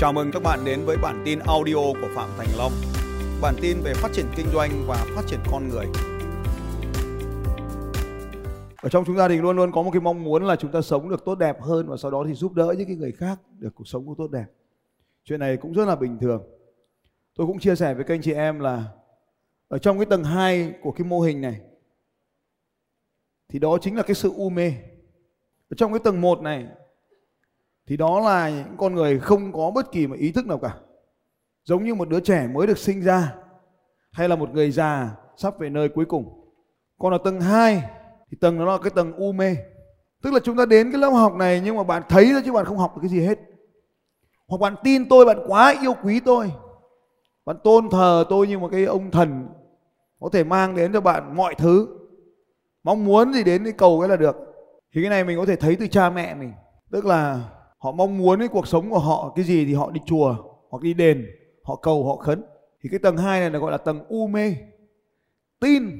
[0.00, 2.72] Chào mừng các bạn đến với bản tin audio của Phạm Thành Long.
[3.42, 5.86] Bản tin về phát triển kinh doanh và phát triển con người.
[8.82, 10.82] Ở trong chúng ta thì luôn luôn có một cái mong muốn là chúng ta
[10.82, 13.40] sống được tốt đẹp hơn và sau đó thì giúp đỡ những cái người khác
[13.58, 14.46] được cuộc sống cũng tốt đẹp.
[15.24, 16.42] Chuyện này cũng rất là bình thường.
[17.36, 18.84] Tôi cũng chia sẻ với các anh chị em là
[19.68, 21.60] ở trong cái tầng 2 của cái mô hình này,
[23.48, 24.72] thì đó chính là cái sự u mê.
[25.70, 26.66] Ở trong cái tầng 1 này
[27.90, 30.74] thì đó là những con người không có bất kỳ một ý thức nào cả.
[31.64, 33.34] Giống như một đứa trẻ mới được sinh ra
[34.12, 36.52] hay là một người già sắp về nơi cuối cùng.
[36.98, 37.82] Còn ở tầng 2
[38.30, 39.56] thì tầng đó là cái tầng u mê.
[40.22, 42.52] Tức là chúng ta đến cái lớp học này nhưng mà bạn thấy thôi chứ
[42.52, 43.38] bạn không học được cái gì hết.
[44.48, 46.52] Hoặc bạn tin tôi, bạn quá yêu quý tôi.
[47.44, 49.48] Bạn tôn thờ tôi như một cái ông thần
[50.20, 51.88] có thể mang đến cho bạn mọi thứ.
[52.82, 54.36] Mong muốn gì đến cái cầu cái là được.
[54.94, 56.52] Thì cái này mình có thể thấy từ cha mẹ mình.
[56.90, 57.40] Tức là
[57.80, 60.36] họ mong muốn cái cuộc sống của họ cái gì thì họ đi chùa
[60.70, 61.26] hoặc đi đền
[61.62, 62.42] họ cầu họ khấn.
[62.82, 64.54] Thì cái tầng 2 này là gọi là tầng u mê
[65.60, 65.90] tin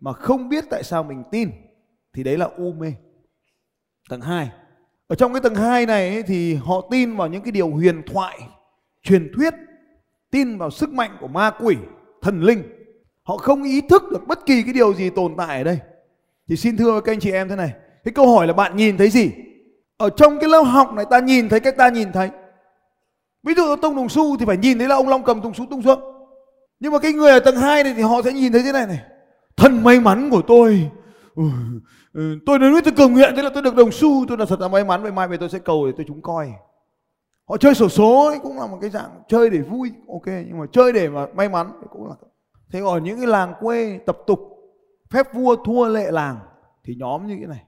[0.00, 1.50] mà không biết tại sao mình tin
[2.12, 2.92] thì đấy là u mê
[4.08, 4.50] tầng 2
[5.06, 8.02] ở trong cái tầng 2 này ấy, thì họ tin vào những cái điều huyền
[8.06, 8.38] thoại
[9.02, 9.54] truyền thuyết
[10.30, 11.76] tin vào sức mạnh của ma quỷ
[12.22, 12.62] thần linh.
[13.22, 15.78] Họ không ý thức được bất kỳ cái điều gì tồn tại ở đây.
[16.48, 17.72] Thì xin thưa với các anh chị em thế này
[18.04, 19.30] cái câu hỏi là bạn nhìn thấy gì?
[19.98, 22.30] Ở trong cái lớp học này ta nhìn thấy cái ta nhìn thấy.
[23.42, 25.66] Ví dụ tông đồng xu thì phải nhìn thấy là ông long cầm tùng xu
[25.70, 26.00] tung xuống
[26.80, 28.86] nhưng mà cái người ở tầng 2 này thì họ sẽ nhìn thấy thế này
[28.86, 29.00] này.
[29.56, 30.90] Thân may mắn của tôi.
[31.34, 31.44] Ừ,
[32.12, 34.44] ừ, tôi đến với tôi cầu nguyện thế là tôi được đồng xu tôi là
[34.44, 36.52] thật là may mắn vậy mai về tôi sẽ cầu để tôi chúng coi.
[37.48, 40.58] Họ chơi sổ số ấy cũng là một cái dạng chơi để vui ok nhưng
[40.58, 42.14] mà chơi để mà may mắn cũng là
[42.72, 44.40] thế ở những cái làng quê tập tục
[45.10, 46.38] phép vua thua lệ làng
[46.84, 47.64] thì nhóm như cái này.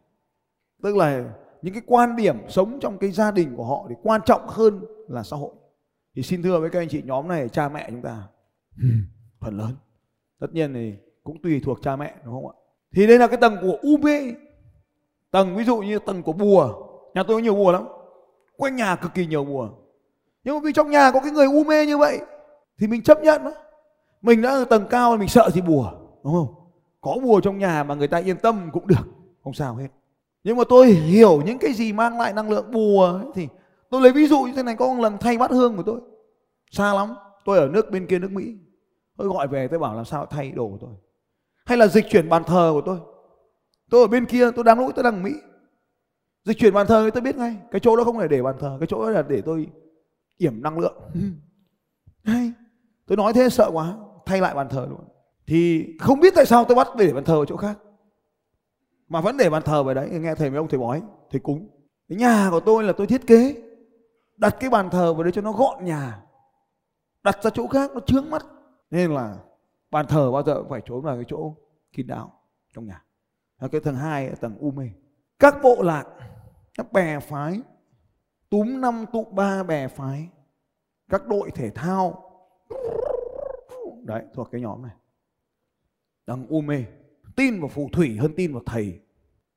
[0.83, 1.25] Tức là
[1.63, 4.85] những cái quan điểm sống trong cái gia đình của họ thì quan trọng hơn
[5.09, 5.51] là xã hội.
[6.17, 8.23] Thì xin thưa với các anh chị nhóm này cha mẹ chúng ta
[9.41, 9.77] phần lớn.
[10.41, 12.55] Tất nhiên thì cũng tùy thuộc cha mẹ đúng không ạ?
[12.95, 14.07] Thì đây là cái tầng của UB
[15.31, 16.73] tầng ví dụ như tầng của bùa.
[17.15, 17.85] Nhà tôi có nhiều bùa lắm.
[18.57, 19.69] Quanh nhà cực kỳ nhiều bùa.
[20.45, 22.21] Nhưng mà vì trong nhà có cái người u mê như vậy
[22.79, 23.53] thì mình chấp nhận đó.
[24.23, 25.93] Mình đã ở tầng cao mình sợ gì bùa
[26.25, 26.55] đúng không?
[27.01, 29.05] Có bùa trong nhà mà người ta yên tâm cũng được.
[29.45, 29.89] Không sao hết
[30.45, 33.49] nhưng mà tôi hiểu những cái gì mang lại năng lượng bùa ấy, thì
[33.91, 36.01] tôi lấy ví dụ như thế này có một lần thay bát hương của tôi.
[36.71, 37.15] Xa lắm
[37.45, 38.55] tôi ở nước bên kia nước mỹ.
[39.17, 40.91] Tôi gọi về tôi bảo làm sao thay đồ của tôi.
[41.65, 42.99] Hay là dịch chuyển bàn thờ của tôi.
[43.91, 45.33] Tôi ở bên kia tôi đang lúc tôi đang ở mỹ.
[46.45, 48.77] Dịch chuyển bàn thờ tôi biết ngay cái chỗ đó không phải để bàn thờ
[48.81, 49.67] cái chỗ đó là để tôi
[50.37, 51.01] yểm năng lượng.
[52.25, 52.53] Hay
[53.07, 53.95] tôi nói thế sợ quá
[54.27, 55.01] thay lại bàn thờ luôn.
[55.47, 57.79] Thì không biết tại sao tôi bắt để bàn thờ ở chỗ khác
[59.11, 61.69] mà vẫn để bàn thờ về đấy, nghe thầy mấy ông thầy bói thầy cúng.
[62.09, 63.63] Cái nhà của tôi là tôi thiết kế,
[64.37, 66.23] đặt cái bàn thờ vào đấy cho nó gọn nhà,
[67.23, 68.47] đặt ra chỗ khác, nó chướng mắt.
[68.91, 69.37] Nên là
[69.91, 71.55] bàn thờ bao giờ cũng phải trốn vào cái chỗ
[71.93, 72.33] kín đáo
[72.75, 73.05] trong nhà.
[73.61, 74.91] Là cái tầng hai là tầng u mê.
[75.39, 76.05] Các bộ lạc,
[76.75, 77.61] các bè phái,
[78.51, 80.29] túm năm, tụ ba bè phái,
[81.09, 82.31] các đội thể thao.
[84.03, 84.97] Đấy, thuộc cái nhóm này.
[86.27, 86.85] Tầng u mê
[87.37, 89.01] tin vào phù thủy hơn tin vào thầy.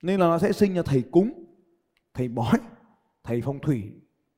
[0.01, 1.44] Nên là nó sẽ sinh ra thầy cúng
[2.13, 2.57] thầy bói
[3.23, 3.91] thầy phong thủy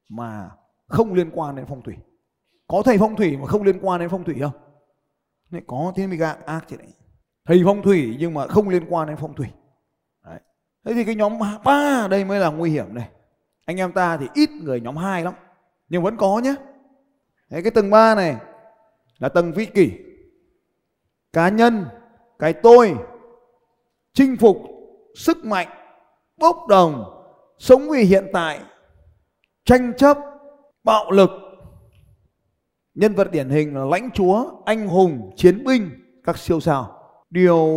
[0.10, 0.50] mà
[0.88, 1.96] không liên quan đến phong thủy.
[2.68, 4.54] Có thầy phong thủy mà không liên quan đến phong thủy không?
[5.52, 6.88] Này có thế mới gạ ác thế này.
[7.46, 9.48] Thầy phong thủy nhưng mà không liên quan đến phong thủy.
[10.24, 10.40] Đấy.
[10.86, 13.10] thế thì cái nhóm ba đây mới là nguy hiểm này.
[13.66, 15.34] Anh em ta thì ít người nhóm 2 lắm
[15.90, 16.56] nhưng vẫn có nhé
[17.50, 18.36] đấy, cái tầng 3 này
[19.18, 19.92] là tầng vị kỷ.
[21.34, 21.86] Cá nhân
[22.40, 22.96] cái tôi
[24.16, 24.58] chinh phục
[25.16, 25.68] sức mạnh,
[26.38, 27.04] bốc đồng,
[27.60, 28.60] sống vì hiện tại,
[29.66, 30.18] tranh chấp,
[30.84, 31.30] bạo lực.
[32.94, 35.90] Nhân vật điển hình là lãnh chúa, anh hùng, chiến binh,
[36.24, 37.00] các siêu sao.
[37.30, 37.68] Điều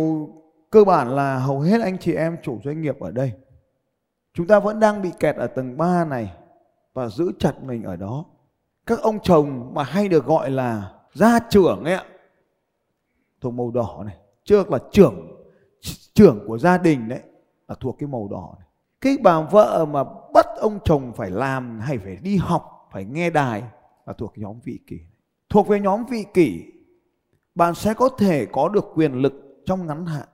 [0.69, 3.31] cơ bản là hầu hết anh chị em, chủ doanh nghiệp ở đây,
[4.33, 6.33] chúng ta vẫn đang bị kẹt ở tầng 3 này
[6.93, 8.25] và giữ chặt mình ở đó.
[8.85, 12.03] Các ông chồng mà hay được gọi là gia trưởng ấy ạ,
[13.41, 15.38] thuộc màu đỏ này, trước là trưởng
[16.13, 17.21] trưởng của gia đình đấy,
[17.67, 18.67] là thuộc cái màu đỏ này.
[19.01, 20.03] cái bà vợ mà
[20.33, 23.63] bắt ông chồng phải làm hay phải đi học, phải nghe đài
[24.05, 24.99] là thuộc nhóm vị kỷ
[25.49, 26.71] thuộc về nhóm vị kỷ,
[27.55, 29.33] bạn sẽ có thể có được quyền lực
[29.65, 30.27] trong ngắn hạn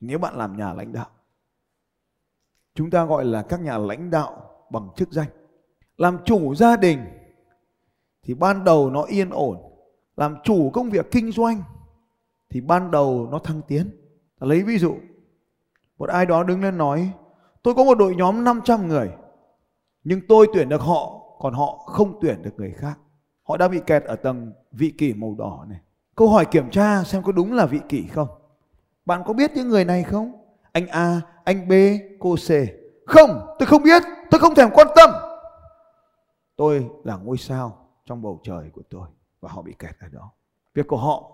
[0.00, 1.06] nếu bạn làm nhà lãnh đạo.
[2.74, 5.28] Chúng ta gọi là các nhà lãnh đạo bằng chức danh.
[5.96, 7.04] Làm chủ gia đình
[8.22, 9.56] thì ban đầu nó yên ổn,
[10.16, 11.62] làm chủ công việc kinh doanh
[12.50, 13.90] thì ban đầu nó thăng tiến
[14.40, 14.96] lấy ví dụ
[15.98, 17.12] một ai đó đứng lên nói
[17.62, 19.10] tôi có một đội nhóm 500 người
[20.04, 22.98] nhưng tôi tuyển được họ còn họ không tuyển được người khác
[23.48, 25.80] họ đã bị kẹt ở tầng vị kỷ màu đỏ này.
[26.16, 28.28] Câu hỏi kiểm tra xem có đúng là vị kỷ không?
[29.06, 30.32] Bạn có biết những người này không?
[30.72, 31.72] Anh A, anh B,
[32.20, 32.50] cô C.
[33.06, 35.10] Không, tôi không biết, tôi không thèm quan tâm.
[36.56, 39.08] Tôi là ngôi sao trong bầu trời của tôi
[39.40, 40.32] và họ bị kẹt ở đó.
[40.74, 41.32] Việc của họ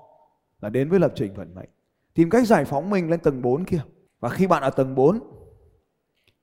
[0.61, 1.69] là đến với lập trình vận mệnh,
[2.15, 3.81] tìm cách giải phóng mình lên tầng 4 kia.
[4.21, 5.21] Và khi bạn ở tầng 4,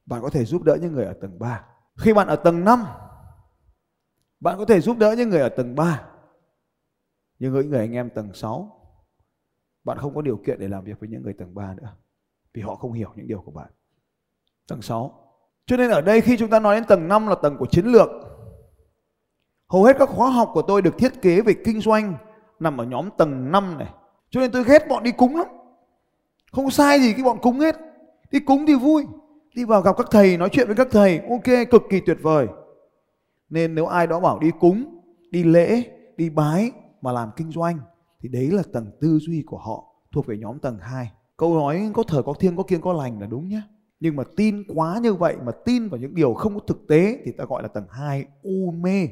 [0.06, 1.65] bạn có thể giúp đỡ những người ở tầng 3.
[1.97, 2.85] Khi bạn ở tầng 5,
[4.39, 6.07] bạn có thể giúp đỡ những người ở tầng 3.
[7.39, 8.81] Nhưng với người anh em tầng 6,
[9.83, 11.95] bạn không có điều kiện để làm việc với những người tầng 3 nữa.
[12.53, 13.71] Vì họ không hiểu những điều của bạn.
[14.68, 15.33] Tầng 6.
[15.65, 17.85] Cho nên ở đây khi chúng ta nói đến tầng 5 là tầng của chiến
[17.85, 18.09] lược.
[19.69, 22.13] Hầu hết các khóa học của tôi được thiết kế về kinh doanh
[22.59, 23.94] nằm ở nhóm tầng 5 này.
[24.29, 25.47] Cho nên tôi ghét bọn đi cúng lắm.
[26.51, 27.75] Không sai gì cái bọn cúng hết.
[28.31, 29.06] Đi cúng thì vui.
[29.56, 32.48] Đi vào gặp các thầy, nói chuyện với các thầy, ok, cực kỳ tuyệt vời.
[33.50, 35.01] Nên nếu ai đó bảo đi cúng,
[35.31, 35.83] đi lễ,
[36.18, 36.71] đi bái
[37.01, 37.80] mà làm kinh doanh
[38.21, 41.12] thì đấy là tầng tư duy của họ thuộc về nhóm tầng 2.
[41.38, 43.62] Câu nói có thờ có thiêng có kiêng có lành là đúng nhé.
[44.00, 47.18] Nhưng mà tin quá như vậy mà tin vào những điều không có thực tế
[47.25, 49.07] thì ta gọi là tầng 2 u mê.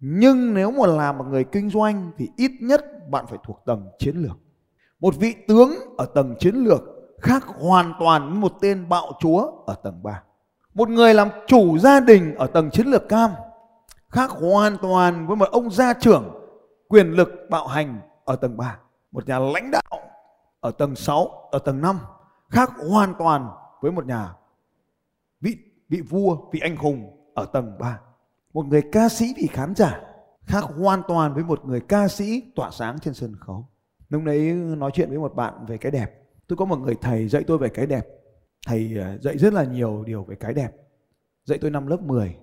[0.00, 3.88] Nhưng nếu mà làm một người kinh doanh thì ít nhất bạn phải thuộc tầng
[3.98, 4.38] chiến lược.
[5.02, 6.82] Một vị tướng ở tầng chiến lược
[7.20, 10.22] khác hoàn toàn với một tên bạo chúa ở tầng 3.
[10.74, 13.30] Một người làm chủ gia đình ở tầng chiến lược cam
[14.08, 16.24] khác hoàn toàn với một ông gia trưởng
[16.88, 18.78] quyền lực bạo hành ở tầng 3.
[19.12, 20.00] Một nhà lãnh đạo
[20.60, 21.98] ở tầng 6, ở tầng 5
[22.48, 23.50] khác hoàn toàn
[23.80, 24.34] với một nhà
[25.40, 25.56] vị
[25.88, 28.00] vị vua, vị anh hùng ở tầng 3.
[28.52, 30.00] Một người ca sĩ vị khán giả
[30.42, 33.71] khác hoàn toàn với một người ca sĩ tỏa sáng trên sân khấu.
[34.12, 36.10] Lúc đấy nói chuyện với một bạn về cái đẹp.
[36.46, 38.06] Tôi có một người thầy dạy tôi về cái đẹp.
[38.66, 40.70] Thầy à, dạy rất là nhiều điều về cái đẹp.
[41.44, 42.36] Dạy tôi năm lớp 10.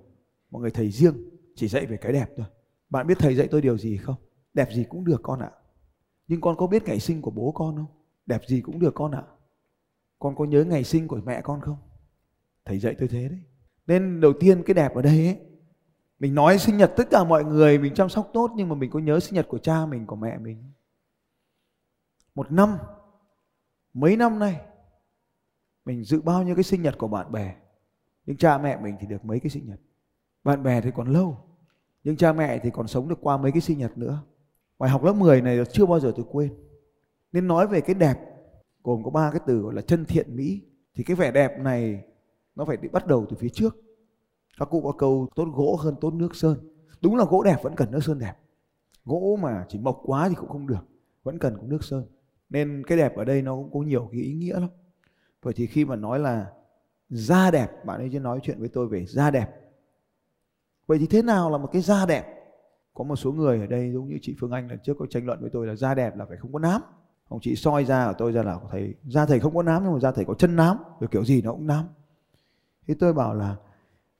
[0.52, 1.14] Một người thầy riêng
[1.56, 2.46] chỉ dạy về cái đẹp thôi.
[2.90, 4.16] Bạn biết thầy dạy tôi điều gì không?
[4.54, 5.52] Đẹp gì cũng được con ạ.
[6.28, 7.86] Nhưng con có biết ngày sinh của bố con không?
[8.26, 9.24] Đẹp gì cũng được con ạ.
[10.20, 11.78] Con có nhớ ngày sinh của mẹ con không?
[12.66, 13.40] Thầy dạy tôi thế đấy.
[13.88, 15.38] Nên đầu tiên cái đẹp ở đây ấy,
[16.20, 18.90] mình nói sinh nhật tất cả mọi người mình chăm sóc tốt nhưng mà mình
[18.90, 20.64] có nhớ sinh nhật của cha mình, của mẹ mình.
[22.40, 22.78] Một năm,
[23.94, 24.62] mấy năm nay,
[25.86, 27.56] mình dự bao nhiêu cái sinh nhật của bạn bè.
[28.26, 29.80] Nhưng cha mẹ mình thì được mấy cái sinh nhật.
[30.44, 31.38] Bạn bè thì còn lâu.
[32.04, 34.24] Nhưng cha mẹ thì còn sống được qua mấy cái sinh nhật nữa.
[34.78, 36.54] Bài học lớp 10 này chưa bao giờ tôi quên.
[37.32, 38.18] Nên nói về cái đẹp
[38.84, 40.62] gồm có ba cái từ gọi là chân thiện mỹ
[40.94, 42.04] thì cái vẻ đẹp này
[42.56, 43.78] nó phải bắt đầu từ phía trước.
[44.60, 46.58] Các cụ có câu tốt gỗ hơn tốt nước sơn.
[47.02, 48.34] Đúng là gỗ đẹp vẫn cần nước sơn đẹp.
[49.06, 50.88] Gỗ mà chỉ mộc quá thì cũng không được,
[51.24, 52.06] vẫn cần có nước sơn.
[52.50, 54.70] Nên cái đẹp ở đây nó cũng có nhiều cái ý nghĩa lắm.
[55.42, 56.52] Vậy thì khi mà nói là
[57.10, 59.48] da đẹp, bạn ấy chỉ nói chuyện với tôi về da đẹp.
[60.88, 62.40] Vậy thì thế nào là một cái da đẹp?
[63.00, 65.26] có một số người ở đây giống như chị Phương Anh lần trước có tranh
[65.26, 66.82] luận với tôi là da đẹp là phải không có nám
[67.28, 69.94] ông chị soi da của tôi ra là thầy da thầy không có nám nhưng
[69.94, 71.86] mà da thầy có chân nám rồi kiểu gì nó cũng nám
[72.88, 73.56] thế tôi bảo là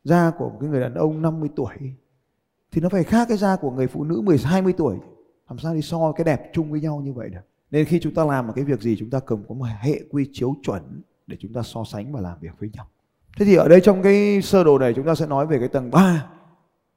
[0.04, 1.76] da của một cái người đàn ông 50 tuổi
[2.72, 4.98] thì nó phải khác cái da của người phụ nữ 10 20 tuổi
[5.50, 8.14] làm sao đi so cái đẹp chung với nhau như vậy được nên khi chúng
[8.14, 11.02] ta làm một cái việc gì chúng ta cần có một hệ quy chiếu chuẩn
[11.28, 12.88] để chúng ta so sánh và làm việc với nhau
[13.38, 15.68] thế thì ở đây trong cái sơ đồ này chúng ta sẽ nói về cái
[15.68, 16.30] tầng 3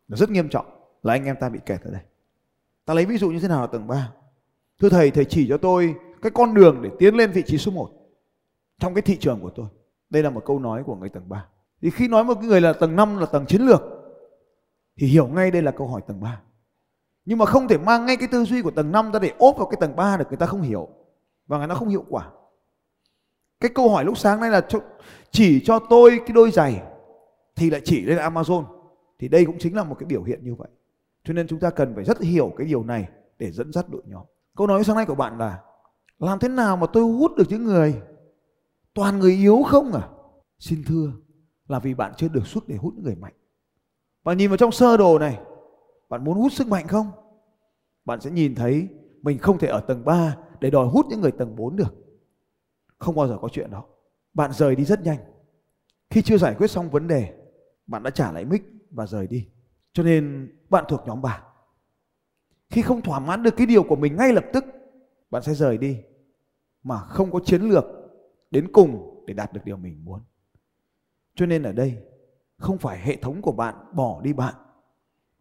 [0.08, 0.66] nó rất nghiêm trọng
[1.02, 2.02] là anh em ta bị kẹt ở đây.
[2.85, 4.12] Ta lấy ví dụ như thế nào là tầng 3.
[4.80, 7.70] Thưa thầy, thầy chỉ cho tôi cái con đường để tiến lên vị trí số
[7.70, 7.90] 1
[8.78, 9.66] trong cái thị trường của tôi.
[10.11, 11.47] Đây là một câu nói của người tầng 3.
[11.82, 13.82] Thì khi nói một người là tầng 5 là tầng chiến lược
[14.97, 16.40] thì hiểu ngay đây là câu hỏi tầng 3.
[17.25, 19.57] Nhưng mà không thể mang ngay cái tư duy của tầng 5 ra để ốp
[19.57, 20.88] vào cái tầng 3 được người ta không hiểu
[21.47, 22.31] và người ta không hiệu quả.
[23.61, 24.67] Cái câu hỏi lúc sáng nay là
[25.31, 26.83] chỉ cho tôi cái đôi giày
[27.57, 28.64] thì lại chỉ lên Amazon
[29.19, 30.69] thì đây cũng chính là một cái biểu hiện như vậy.
[31.25, 34.02] Cho nên chúng ta cần phải rất hiểu cái điều này để dẫn dắt đội
[34.07, 34.23] nhóm.
[34.57, 35.59] Câu nói sáng nay của bạn là
[36.19, 37.95] làm thế nào mà tôi hút được những người
[38.95, 40.09] toàn người yếu không à?
[40.59, 41.12] Xin thưa
[41.69, 43.33] là vì bạn chưa được xuất để hút những người mạnh.
[44.23, 45.38] Và nhìn vào trong sơ đồ này,
[46.12, 47.11] bạn muốn hút sức mạnh không?
[48.04, 48.88] Bạn sẽ nhìn thấy
[49.23, 51.95] mình không thể ở tầng 3 để đòi hút những người tầng 4 được.
[52.99, 53.85] Không bao giờ có chuyện đó.
[54.35, 55.19] Bạn rời đi rất nhanh.
[56.11, 57.35] Khi chưa giải quyết xong vấn đề,
[57.87, 59.49] bạn đã trả lại mic và rời đi.
[59.92, 61.42] Cho nên bạn thuộc nhóm 3.
[62.71, 64.64] Khi không thỏa mãn được cái điều của mình ngay lập tức,
[65.31, 65.99] bạn sẽ rời đi
[66.83, 67.85] mà không có chiến lược
[68.50, 70.21] đến cùng để đạt được điều mình muốn.
[71.35, 71.99] Cho nên ở đây
[72.57, 74.54] không phải hệ thống của bạn bỏ đi bạn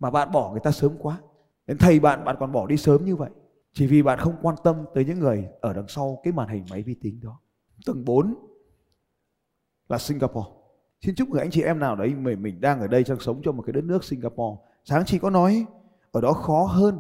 [0.02, 1.18] mà bạn bỏ người ta sớm quá.
[1.68, 3.30] Đến thầy bạn bạn còn bỏ đi sớm như vậy.
[3.74, 6.66] Chỉ vì bạn không quan tâm tới những người ở đằng sau cái màn hình
[6.70, 7.40] máy vi tính đó.
[7.86, 8.36] Tầng 4
[9.90, 10.50] là Singapore.
[11.02, 13.42] Xin chúc người anh chị em nào đấy mình mình đang ở đây đang sống
[13.44, 14.62] trong một cái đất nước Singapore.
[14.84, 15.66] Sáng chị có nói,
[16.12, 17.00] ở đó khó hơn,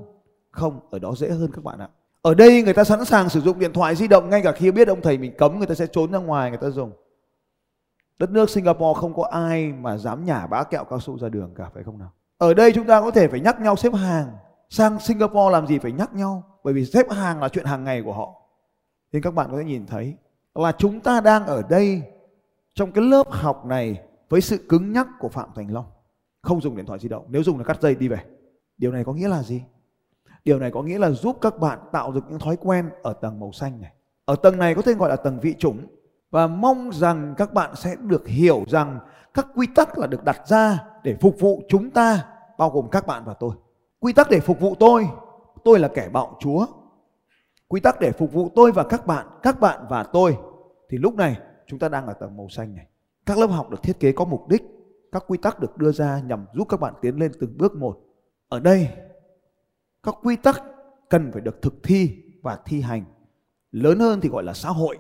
[0.51, 1.89] không, ở đó dễ hơn các bạn ạ
[2.21, 4.71] ở đây người ta sẵn sàng sử dụng điện thoại di động ngay cả khi
[4.71, 6.91] biết ông thầy mình cấm, người ta sẽ trốn ra ngoài, người ta dùng
[8.19, 11.53] đất nước Singapore không có ai mà dám nhả bã kẹo cao su ra đường
[11.55, 14.27] cả, phải không nào ở đây chúng ta có thể phải nhắc nhau xếp hàng.
[14.69, 18.01] Sang Singapore làm gì phải nhắc nhau, bởi vì xếp hàng là chuyện hàng ngày
[18.01, 18.41] của họ.
[19.11, 20.15] Nên các bạn có thể nhìn thấy
[20.55, 22.01] là chúng ta đang ở đây,
[22.75, 25.85] trong cái lớp học này, với sự cứng nhắc của Phạm Thành Long.
[26.41, 28.19] Không dùng điện thoại di động, nếu dùng là cắt dây đi về.
[28.77, 29.63] Điều này có nghĩa là gì?
[30.45, 33.39] Điều này có nghĩa là giúp các bạn tạo được những thói quen ở tầng
[33.39, 33.91] màu xanh này.
[34.25, 35.87] Ở tầng này có thể gọi là tầng vị chủng.
[36.31, 38.99] Và mong rằng các bạn sẽ được hiểu rằng
[39.33, 42.27] các quy tắc là được đặt ra để phục vụ chúng ta
[42.61, 43.55] bao gồm các bạn và tôi.
[43.99, 45.07] Quy tắc để phục vụ tôi
[45.63, 46.65] tôi là kẻ bạo chúa.
[47.67, 50.37] Quy tắc để phục vụ tôi và các bạn các bạn và tôi.
[50.89, 51.37] Thì lúc này,
[51.67, 52.85] chúng ta đang ở tầng màu xanh này.
[53.25, 54.63] Các lớp học được thiết kế có mục đích,
[55.11, 57.99] các quy tắc được đưa ra nhằm giúp các bạn tiến lên từng bước một.
[58.49, 58.89] Ở đây,
[60.03, 60.63] các quy tắc
[61.09, 63.05] cần phải được thực thi và thi hành.
[63.71, 64.97] Lớn hơn thì gọi là xã hội,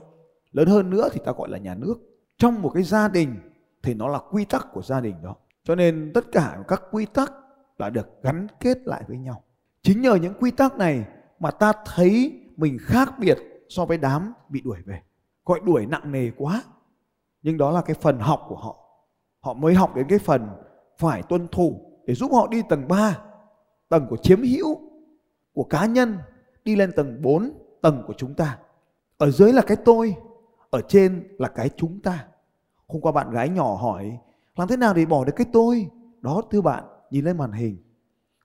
[0.51, 1.95] lớn hơn nữa thì ta gọi là nhà nước.
[2.37, 3.35] Trong một cái gia đình
[3.83, 5.35] thì nó là quy tắc của gia đình đó.
[5.63, 7.33] Cho nên tất cả các quy tắc
[7.77, 9.43] là được gắn kết lại với nhau.
[9.81, 11.05] Chính nhờ những quy tắc này
[11.39, 13.37] mà ta thấy mình khác biệt
[13.69, 15.01] so với đám bị đuổi về.
[15.45, 16.63] Gọi đuổi nặng nề quá,
[17.41, 18.77] nhưng đó là cái phần học của họ.
[19.39, 20.47] Họ mới học đến cái phần
[20.97, 23.17] phải tuân thủ để giúp họ đi tầng 3
[23.89, 24.79] tầng của chiếm hữu
[25.53, 26.17] của cá nhân,
[26.63, 27.51] đi lên tầng 4
[27.81, 28.57] tầng của chúng ta.
[29.17, 30.15] Ở dưới là cái tôi,
[30.69, 32.25] ở trên là cái chúng ta.
[32.87, 34.17] Hôm qua bạn gái nhỏ hỏi,
[34.55, 35.87] làm thế nào để bỏ được cái tôi?
[36.21, 37.77] Đó, thưa bạn nhìn lên màn hình.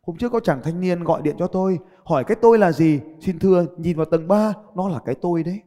[0.02, 3.00] Hôm trước có chàng thanh niên gọi điện cho tôi, hỏi cái tôi là gì?
[3.20, 5.60] Xin thưa, nhìn vào tầng 3 nó là cái tôi đấy.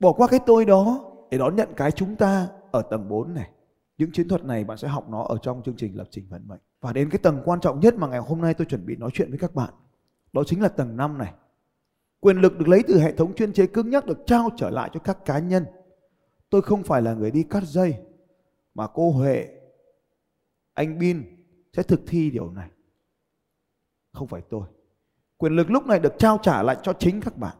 [0.00, 3.50] Bỏ qua cái tôi đó để đón nhận cái chúng ta ở tầng 4 này.
[3.98, 6.48] Những chiến thuật này bạn sẽ học nó ở trong chương trình lập trình vận
[6.48, 6.60] mệnh.
[6.80, 9.10] Và đến cái tầng quan trọng nhất mà ngày hôm nay tôi chuẩn bị nói
[9.14, 9.70] chuyện với các bạn,
[10.32, 11.32] đó chính là tầng 5 này.
[12.20, 14.90] Quyền lực được lấy từ hệ thống chuyên chế cứng nhắc được trao trở lại
[14.92, 15.64] cho các cá nhân.
[16.50, 17.94] Tôi không phải là người đi cắt dây,
[18.74, 19.48] mà cô huệ,
[20.74, 21.39] anh bin
[21.72, 22.68] sẽ thực thi điều này.
[24.12, 24.62] Không phải tôi.
[25.36, 27.56] Quyền lực lúc này được trao trả lại cho chính các bạn.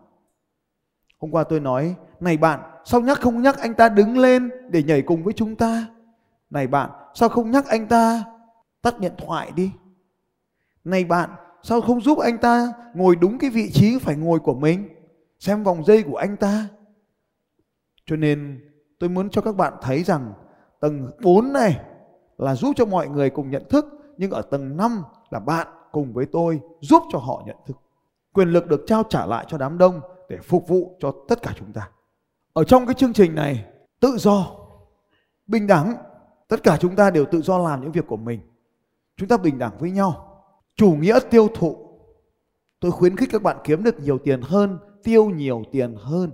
[1.19, 4.83] Hôm qua tôi nói, này bạn, sao nhắc không nhắc anh ta đứng lên để
[4.83, 5.87] nhảy cùng với chúng ta?
[6.51, 8.25] Này bạn, sao không nhắc anh ta
[8.83, 9.71] tắt điện thoại đi?
[10.85, 11.31] Này bạn,
[11.63, 14.89] sao không giúp anh ta ngồi đúng cái vị trí phải ngồi của mình?
[15.39, 16.69] Xem vòng dây của anh ta.
[18.07, 18.61] Cho nên
[18.99, 20.33] tôi muốn cho các bạn thấy rằng
[20.81, 21.81] tầng 4 này
[22.39, 26.13] là giúp cho mọi người cùng nhận thức nhưng ở tầng 5 là bạn cùng
[26.13, 27.77] với tôi giúp cho họ nhận thức,
[28.33, 31.55] quyền lực được trao trả lại cho đám đông để phục vụ cho tất cả
[31.59, 31.91] chúng ta.
[32.53, 33.65] Ở trong cái chương trình này,
[34.01, 34.47] tự do,
[35.47, 35.95] bình đẳng,
[36.49, 38.41] tất cả chúng ta đều tự do làm những việc của mình.
[39.17, 40.43] Chúng ta bình đẳng với nhau.
[40.77, 41.77] Chủ nghĩa tiêu thụ.
[42.81, 46.31] Tôi khuyến khích các bạn kiếm được nhiều tiền hơn, tiêu nhiều tiền hơn.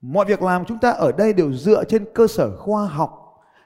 [0.00, 3.19] Mọi việc làm chúng ta ở đây đều dựa trên cơ sở khoa học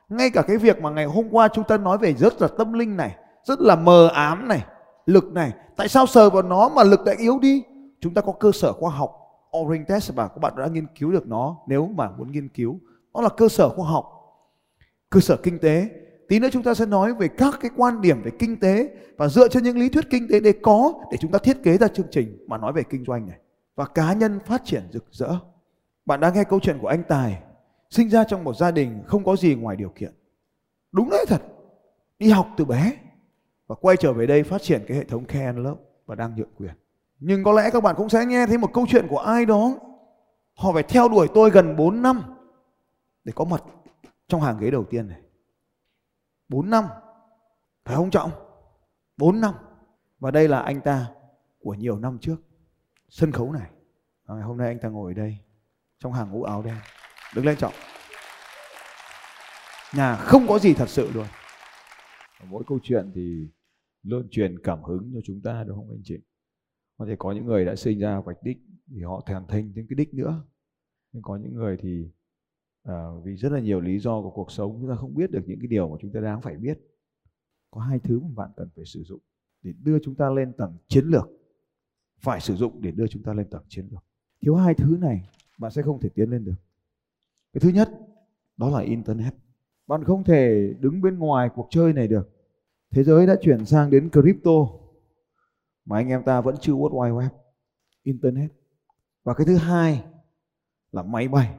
[0.09, 2.73] ngay cả cái việc mà ngày hôm qua chúng ta nói về rất là tâm
[2.73, 4.65] linh này, rất là mờ ám này,
[5.07, 7.63] lực này, tại sao sờ vào nó mà lực lại yếu đi?
[8.01, 9.21] Chúng ta có cơ sở khoa học
[9.59, 12.79] Orange test và các bạn đã nghiên cứu được nó, nếu mà muốn nghiên cứu,
[13.15, 14.07] nó là cơ sở khoa học,
[15.11, 15.89] cơ sở kinh tế.
[16.29, 19.29] Tí nữa chúng ta sẽ nói về các cái quan điểm về kinh tế và
[19.29, 21.89] dựa trên những lý thuyết kinh tế để có, để chúng ta thiết kế ra
[21.89, 23.39] chương trình mà nói về kinh doanh này
[23.77, 25.29] và cá nhân phát triển rực rỡ.
[26.07, 27.43] Bạn đã nghe câu chuyện của anh tài
[27.95, 30.15] sinh ra trong một gia đình không có gì ngoài điều kiện.
[30.93, 31.43] Đúng đấy thật.
[32.19, 32.93] Đi học từ bé
[33.67, 36.55] và quay trở về đây phát triển cái hệ thống care lớp và đang nhượng
[36.57, 36.75] quyền.
[37.19, 39.79] Nhưng có lẽ các bạn cũng sẽ nghe thấy một câu chuyện của ai đó.
[40.55, 42.23] Họ phải theo đuổi tôi gần 4 năm
[43.25, 43.63] để có mặt
[44.29, 45.21] trong hàng ghế đầu tiên này.
[46.49, 46.85] 4 năm.
[47.85, 48.31] Phải không trọng?
[49.17, 49.55] 4 năm.
[50.19, 51.07] Và đây là anh ta
[51.59, 52.37] của nhiều năm trước.
[53.09, 53.71] Sân khấu này.
[54.27, 55.39] Và ngày hôm nay anh ta ngồi ở đây
[55.99, 56.77] trong hàng ngũ áo đen
[57.35, 57.73] đứng lên trọng.
[59.95, 61.27] Nhà không có gì thật sự luôn.
[62.49, 63.49] Mỗi câu chuyện thì
[64.03, 66.19] luôn truyền cảm hứng cho chúng ta đúng không anh chị?
[66.99, 68.59] Có thể có những người đã sinh ra vạch đích
[68.91, 70.45] thì họ thèm thinh đến cái đích nữa.
[71.13, 72.09] Nhưng có những người thì
[72.83, 75.43] à, vì rất là nhiều lý do của cuộc sống chúng ta không biết được
[75.47, 76.79] những cái điều mà chúng ta đáng phải biết.
[77.71, 79.21] Có hai thứ mà bạn cần phải sử dụng
[79.63, 81.29] để đưa chúng ta lên tầng chiến lược.
[82.21, 84.05] Phải sử dụng để đưa chúng ta lên tầng chiến lược.
[84.41, 86.55] Thiếu hai thứ này bạn sẽ không thể tiến lên được
[87.55, 87.91] cái thứ nhất
[88.57, 89.35] đó là internet.
[89.87, 92.31] Bạn không thể đứng bên ngoài cuộc chơi này được.
[92.91, 94.51] Thế giới đã chuyển sang đến crypto
[95.85, 97.29] mà anh em ta vẫn chưa World Wide Web
[98.03, 98.51] internet.
[99.25, 100.05] Và cái thứ hai
[100.93, 101.55] là máy bay.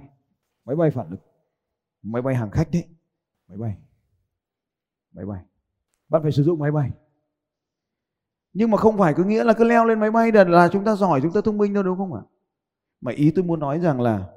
[0.66, 1.20] Máy bay phản lực.
[2.02, 2.86] Máy bay hàng khách đấy.
[3.48, 3.78] Máy bay.
[5.14, 5.44] Máy bay.
[6.10, 6.92] Bạn phải sử dụng máy bay.
[8.54, 10.86] Nhưng mà không phải cứ nghĩa là cứ leo lên máy bay là, là chúng
[10.86, 12.22] ta giỏi chúng ta thông minh đâu đúng không ạ?
[13.02, 14.35] Mà ý tôi muốn nói rằng là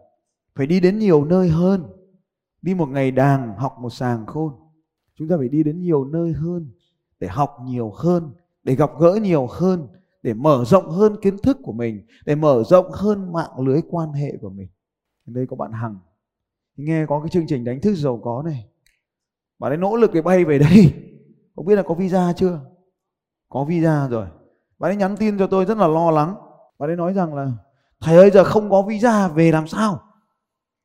[0.58, 1.84] phải đi đến nhiều nơi hơn.
[2.62, 4.52] Đi một ngày đàng, học một sàng khôn.
[5.14, 6.70] Chúng ta phải đi đến nhiều nơi hơn,
[7.20, 8.30] để học nhiều hơn,
[8.62, 9.88] để gặp gỡ nhiều hơn,
[10.22, 14.12] để mở rộng hơn kiến thức của mình, để mở rộng hơn mạng lưới quan
[14.12, 14.68] hệ của mình.
[15.26, 15.98] Đây có bạn hằng.
[16.76, 18.66] Nghe có cái chương trình đánh thức giàu có này.
[19.58, 20.94] Bạn ấy nỗ lực để bay về đây.
[21.56, 22.60] Không biết là có visa chưa?
[23.48, 24.26] Có visa rồi.
[24.78, 26.34] Bạn ấy nhắn tin cho tôi rất là lo lắng.
[26.78, 27.52] Bạn ấy nói rằng là,
[28.00, 30.07] thầy ơi, giờ không có visa, về làm sao?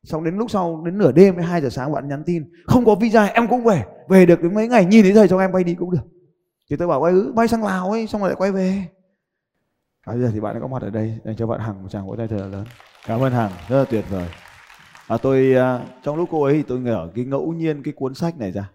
[0.04, 2.86] Xong đến lúc sau đến nửa đêm đến 2 giờ sáng bạn nhắn tin không
[2.86, 3.84] có visa em cũng về.
[4.10, 6.04] Về được đến mấy ngày nhìn thấy thầy cho em bay đi cũng được.
[6.70, 8.86] Thì tôi bảo bay ừ, bay sang lào ấy xong rồi lại quay về.
[10.02, 11.90] À, bây giờ thì bạn đã có mặt ở đây dành cho bạn hằng một
[11.90, 12.66] tràng vỗ tay thật là lớn.
[13.08, 14.30] Cảm ơn hằng rất là tuyệt vời.
[15.08, 18.16] À, tôi à, trong lúc cô ấy thì tôi ngỡ cái ngẫu nhiên cái cuốn
[18.16, 18.70] sách này ra.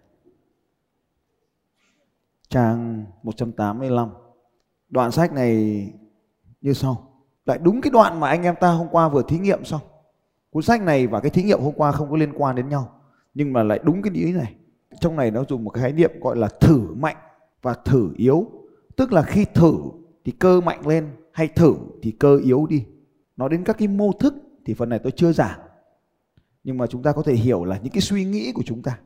[2.49, 4.09] Trang 185
[4.89, 5.83] đoạn sách này
[6.61, 7.23] như sau.
[7.45, 9.81] Lại đúng cái đoạn mà anh em ta hôm qua vừa thí nghiệm xong
[10.49, 13.01] cuốn sách này và cái thí nghiệm hôm qua không có liên quan đến nhau,
[13.33, 14.55] nhưng mà lại đúng cái ý này.
[14.99, 17.17] Trong này nó dùng một cái khái niệm gọi là thử mạnh
[17.61, 18.45] và thử yếu.
[18.95, 19.73] Tức là khi thử
[20.25, 22.85] thì cơ mạnh lên hay thử thì cơ yếu đi.
[23.37, 24.33] Nói đến các cái mô thức
[24.65, 25.59] thì phần này tôi chưa giảng.
[26.63, 28.99] Nhưng mà chúng ta có thể hiểu là những cái suy nghĩ của chúng ta.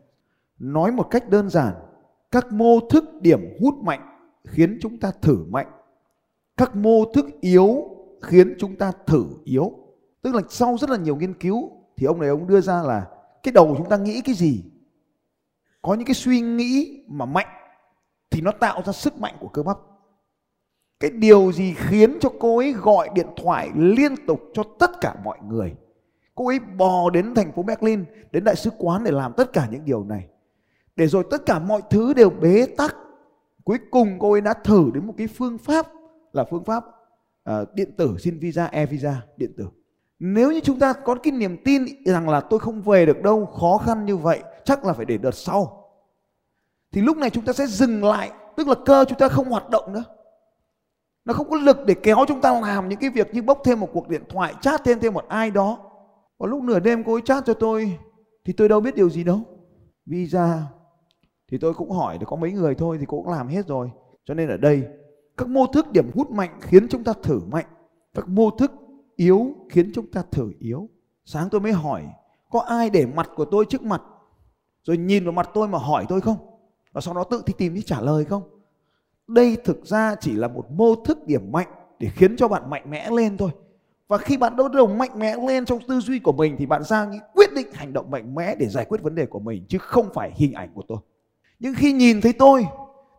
[0.60, 1.74] Nói một cách đơn giản,
[2.32, 4.02] các mô thức điểm hút mạnh
[4.48, 5.68] khiến chúng ta thử mạnh.
[6.58, 7.84] Các mô thức yếu
[8.22, 9.72] khiến chúng ta thử yếu
[10.24, 13.08] tức là sau rất là nhiều nghiên cứu thì ông này ông đưa ra là
[13.44, 14.64] cái đầu chúng ta nghĩ cái gì?
[15.82, 17.48] Có những cái suy nghĩ mà mạnh
[18.32, 19.78] thì nó tạo ra sức mạnh của cơ bắp.
[21.00, 25.16] Cái điều gì khiến cho cô ấy gọi điện thoại liên tục cho tất cả
[25.24, 25.76] mọi người?
[26.36, 29.68] Cô ấy bò đến thành phố Berlin đến đại sứ quán để làm tất cả
[29.72, 30.28] những điều này.
[30.96, 32.96] Để rồi tất cả mọi thứ đều bế tắc.
[33.64, 35.88] Cuối cùng cô ấy đã thử đến một cái phương pháp
[36.34, 36.84] là phương pháp
[37.50, 39.68] uh, điện tử xin visa e visa điện tử
[40.26, 43.46] nếu như chúng ta có cái niềm tin rằng là tôi không về được đâu,
[43.46, 45.90] khó khăn như vậy, chắc là phải để đợt sau.
[46.92, 49.70] Thì lúc này chúng ta sẽ dừng lại, tức là cơ chúng ta không hoạt
[49.70, 50.04] động nữa.
[51.26, 53.80] Nó không có lực để kéo chúng ta làm những cái việc như bốc thêm
[53.80, 55.78] một cuộc điện thoại, chat thêm thêm một ai đó.
[56.40, 58.00] Và lúc nửa đêm cô ấy chat cho tôi,
[58.46, 59.40] thì tôi đâu biết điều gì đâu.
[60.06, 60.62] Visa,
[61.52, 63.92] thì tôi cũng hỏi được có mấy người thôi, thì cô cũng làm hết rồi.
[64.26, 64.84] Cho nên ở đây,
[65.38, 67.66] các mô thức điểm hút mạnh khiến chúng ta thử mạnh.
[68.14, 68.72] Các mô thức
[69.16, 70.90] yếu khiến chúng ta thử yếu.
[71.26, 72.04] Sáng tôi mới hỏi,
[72.50, 74.02] có ai để mặt của tôi trước mặt,
[74.84, 76.38] rồi nhìn vào mặt tôi mà hỏi tôi không?
[76.94, 78.44] Và sau đó tự thì tìm đi trả lời không?
[79.28, 81.68] Đây thực ra chỉ là một mô thức điểm mạnh
[82.00, 83.50] để khiến cho bạn mạnh mẽ lên thôi.
[84.08, 86.84] Và khi bạn bắt đầu mạnh mẽ lên trong tư duy của mình thì bạn
[86.84, 89.66] ra những quyết định hành động mạnh mẽ để giải quyết vấn đề của mình,
[89.70, 90.98] chứ không phải hình ảnh của tôi.
[91.60, 92.66] Nhưng khi nhìn thấy tôi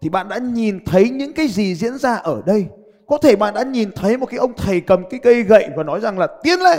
[0.01, 2.67] thì bạn đã nhìn thấy những cái gì diễn ra ở đây
[3.07, 5.83] có thể bạn đã nhìn thấy một cái ông thầy cầm cái cây gậy và
[5.83, 6.79] nói rằng là, tiến lên!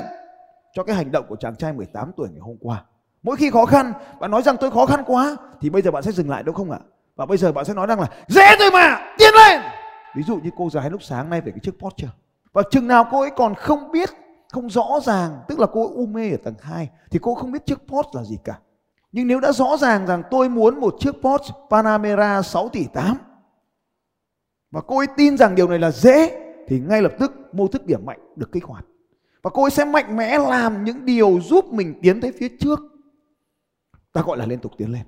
[0.76, 2.84] cho cái hành động của chàng trai 18 tuổi ngày hôm qua.
[3.24, 6.04] Mỗi khi khó khăn, bạn nói rằng, tôi khó khăn quá, thì bây giờ bạn
[6.04, 6.80] sẽ dừng lại, đúng không ạ?
[7.16, 9.62] Và bây giờ bạn sẽ nói rằng là, dễ thôi mà, tiến lên!
[10.16, 12.08] Ví dụ như cô gái lúc sáng nay về cái chiếc Porsche.
[12.54, 14.10] Và chừng nào cô ấy còn không biết,
[14.50, 17.52] không rõ ràng, tức là cô ấy u mê ở tầng 2 thì cô không
[17.52, 18.60] biết chiếc Porsche là gì cả.
[19.12, 23.18] Nhưng nếu đã rõ ràng rằng tôi muốn một chiếc Porsche Panamera 6 tỷ 8
[24.72, 27.86] và cô ấy tin rằng điều này là dễ thì ngay lập tức mô thức
[27.86, 28.86] điểm mạnh được kích hoạt.
[29.42, 32.80] Và cô ấy sẽ mạnh mẽ làm những điều giúp mình tiến tới phía trước.
[34.14, 35.02] Ta gọi là liên tục tiến lên.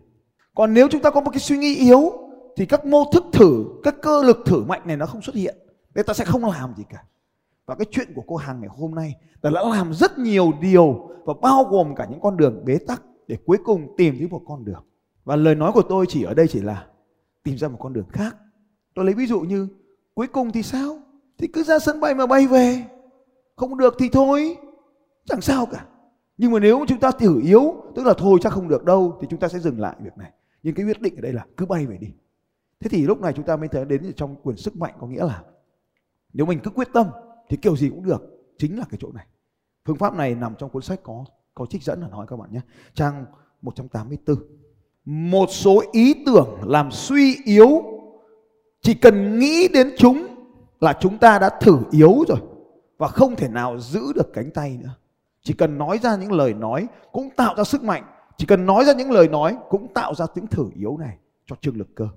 [0.56, 2.12] Còn nếu chúng ta có một cái suy nghĩ yếu
[2.56, 5.58] thì các mô thức thử, các cơ lực thử mạnh này nó không xuất hiện.
[5.96, 7.04] Nên ta sẽ không làm gì cả.
[7.65, 11.10] Và cái chuyện của cô hàng ngày hôm nay ta đã làm rất nhiều điều
[11.26, 14.41] và bao gồm cả những con đường bế tắc để cuối cùng tìm thấy một
[14.48, 14.84] con đường.
[15.24, 16.88] Và lời nói của tôi chỉ ở đây chỉ là
[17.43, 18.36] tìm ra một con đường khác.
[18.97, 19.67] Tôi lấy ví dụ như
[20.13, 20.99] cuối cùng thì sao?
[21.38, 22.86] Thì cứ ra sân bay mà bay về.
[23.55, 24.57] Không được thì thôi.
[25.25, 25.86] Chẳng sao cả.
[26.38, 29.27] Nhưng mà nếu chúng ta thử yếu, tức là thôi chắc không được đâu thì
[29.29, 30.31] chúng ta sẽ dừng lại việc này.
[30.63, 32.07] Nhưng cái quyết định ở đây là cứ bay về đi.
[32.79, 35.25] Thế thì lúc này chúng ta mới thấy đến trong quyền sức mạnh có nghĩa
[35.25, 35.43] là
[36.33, 37.07] nếu mình cứ quyết tâm
[37.49, 38.21] thì kiểu gì cũng được.
[38.57, 39.25] Chính là cái chỗ này.
[39.86, 42.49] Phương pháp này nằm trong cuốn sách có có trích dẫn là nói các bạn
[42.51, 42.62] nhé.
[42.93, 43.25] Trang
[43.62, 44.38] 184.
[45.05, 47.96] Một số ý tưởng làm suy yếu
[48.81, 50.27] chỉ cần nghĩ đến chúng
[50.79, 52.37] là chúng ta đã thử yếu rồi
[52.97, 54.89] và không thể nào giữ được cánh tay nữa.
[55.41, 58.03] Chỉ cần nói ra những lời nói cũng tạo ra sức mạnh.
[58.37, 61.55] Chỉ cần nói ra những lời nói cũng tạo ra tiếng thử yếu này cho
[61.61, 62.07] trương lực cơ.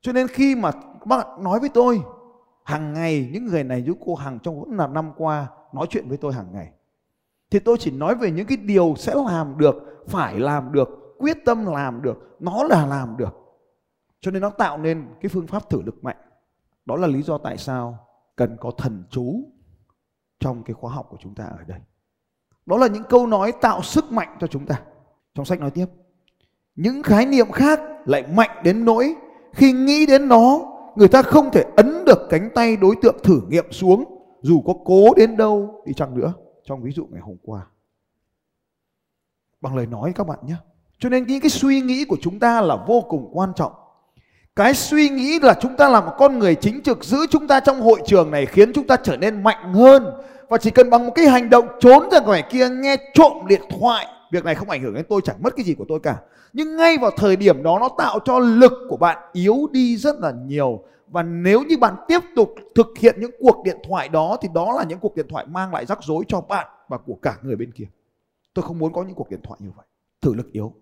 [0.00, 2.00] Cho nên khi mà các bạn nói với tôi,
[2.64, 6.08] hàng ngày những người này giúp cô hàng trong vẫn là năm qua nói chuyện
[6.08, 6.70] với tôi hàng ngày,
[7.50, 11.36] thì tôi chỉ nói về những cái điều sẽ làm được, phải làm được, quyết
[11.44, 13.43] tâm làm được, nó là làm được
[14.24, 16.16] cho nên nó tạo nên cái phương pháp thử lực mạnh
[16.86, 17.98] Đó là lý do tại sao
[18.36, 19.40] cần có thần chú
[20.40, 21.80] trong cái khóa học của chúng ta ở đây.
[22.66, 24.82] Đó là những câu nói tạo sức mạnh cho chúng ta.
[25.34, 25.86] Trong sách nói tiếp,
[26.74, 29.14] những khái niệm khác lại mạnh đến nỗi
[29.52, 30.60] khi nghĩ đến nó,
[30.96, 34.04] người ta không thể ấn được cánh tay đối tượng thử nghiệm xuống
[34.42, 36.32] dù có cố đến đâu đi chăng nữa.
[36.64, 37.66] Trong ví dụ ngày hôm qua.
[39.60, 40.56] Bằng lời nói các bạn nhé.
[40.98, 43.72] Cho nên những cái suy nghĩ của chúng ta là vô cùng quan trọng.
[44.56, 47.60] Cái suy nghĩ là chúng ta là một con người chính trực, giữ chúng ta
[47.60, 50.06] trong hội trường này khiến chúng ta trở nên mạnh hơn.
[50.48, 53.62] Và chỉ cần bằng một cái hành động trốn ra ngoài kia, nghe trộm điện
[53.80, 54.06] thoại.
[54.32, 56.16] Việc này không ảnh hưởng đến tôi, chẳng mất cái gì của tôi cả.
[56.52, 60.20] Nhưng ngay vào thời điểm đó, nó tạo cho lực của bạn yếu đi rất
[60.20, 60.84] là nhiều.
[61.08, 64.74] Và nếu như bạn tiếp tục thực hiện những cuộc điện thoại đó, thì đó
[64.78, 67.56] là những cuộc điện thoại mang lại rắc rối cho bạn và của cả người
[67.56, 67.86] bên kia.
[68.54, 69.86] Tôi không muốn có những cuộc điện thoại như vậy.
[70.22, 70.72] Thử lực yếu.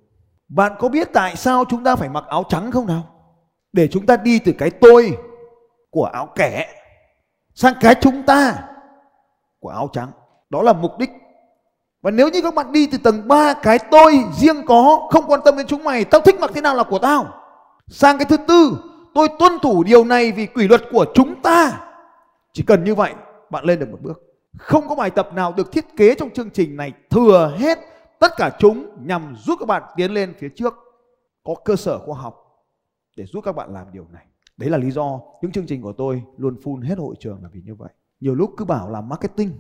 [0.49, 3.22] Bạn có biết tại sao chúng ta phải mặc áo trắng không nào?
[3.73, 5.17] Để chúng ta đi từ cái tôi
[5.91, 6.69] của áo kẻ
[7.55, 8.55] sang cái chúng ta
[9.61, 10.11] của áo trắng.
[10.51, 11.11] Đó là mục đích.
[12.03, 15.41] Và nếu như các bạn đi từ tầng 3 cái tôi riêng có không quan
[15.45, 17.27] tâm đến chúng mày, tao thích mặc thế nào là của tao.
[17.89, 18.77] Sang cái thứ tư,
[19.15, 21.81] tôi tuân thủ điều này vì quy luật của chúng ta.
[22.53, 23.13] Chỉ cần như vậy,
[23.51, 24.23] bạn lên được một bước.
[24.59, 27.79] Không có bài tập nào được thiết kế trong chương trình này thừa hết
[28.19, 30.75] tất cả chúng nhằm giúp các bạn tiến lên phía trước.
[31.45, 32.42] Có cơ sở khoa học
[33.17, 34.27] để giúp các bạn làm điều này.
[34.57, 37.49] Đấy là lý do những chương trình của tôi luôn full hết hội trường là
[37.53, 37.91] vì như vậy.
[38.21, 39.53] Nhiều lúc cứ bảo là marketing,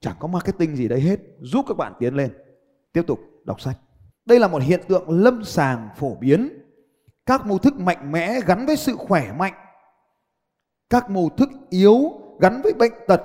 [0.00, 2.32] chẳng có marketing gì đấy hết, giúp các bạn tiến lên.
[2.92, 3.78] Tiếp tục đọc sách.
[4.24, 6.48] Đây là một hiện tượng lâm sàng phổ biến.
[7.26, 9.54] Các mô thức mạnh mẽ gắn với sự khỏe mạnh.
[10.90, 12.00] Các mô thức yếu
[12.40, 13.22] gắn với bệnh tật,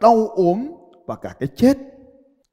[0.00, 0.70] đau ốm
[1.06, 1.76] và cả cái chết.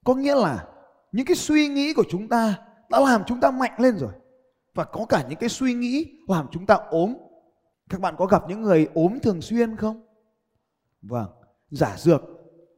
[0.04, 0.68] Có nghĩa là
[1.12, 4.12] những cái suy nghĩ của chúng ta đã làm chúng ta mạnh lên rồi.
[4.76, 7.14] Và có cả những cái suy nghĩ làm chúng ta ốm.
[7.90, 10.06] Các bạn có gặp những người ốm thường xuyên không?
[11.02, 11.30] Vâng,
[11.70, 12.22] giả dược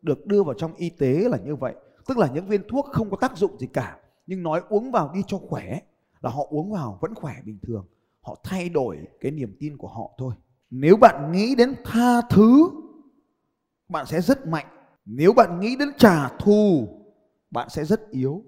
[0.01, 1.75] được đưa vào trong y tế là như vậy.
[2.07, 3.99] Tức là những viên thuốc không có tác dụng gì cả.
[4.27, 5.79] Nhưng nói uống vào đi cho khỏe
[6.21, 7.85] là họ uống vào vẫn khỏe bình thường.
[8.21, 10.33] Họ thay đổi cái niềm tin của họ thôi.
[10.69, 12.69] Nếu bạn nghĩ đến tha thứ,
[13.89, 14.65] bạn sẽ rất mạnh.
[15.05, 16.87] Nếu bạn nghĩ đến trả thù,
[17.51, 18.43] bạn sẽ rất yếu.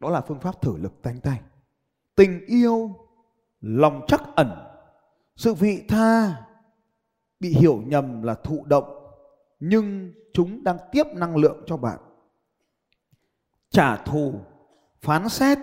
[0.00, 1.40] Đó là phương pháp thử lực tanh tay.
[2.20, 2.96] Tình yêu,
[3.60, 4.50] lòng chắc ẩn,
[5.36, 6.34] sự vị tha
[7.40, 8.84] bị hiểu nhầm là thụ động
[9.60, 11.98] nhưng chúng đang tiếp năng lượng cho bạn.
[13.70, 14.34] Trả thù,
[15.00, 15.58] phán xét,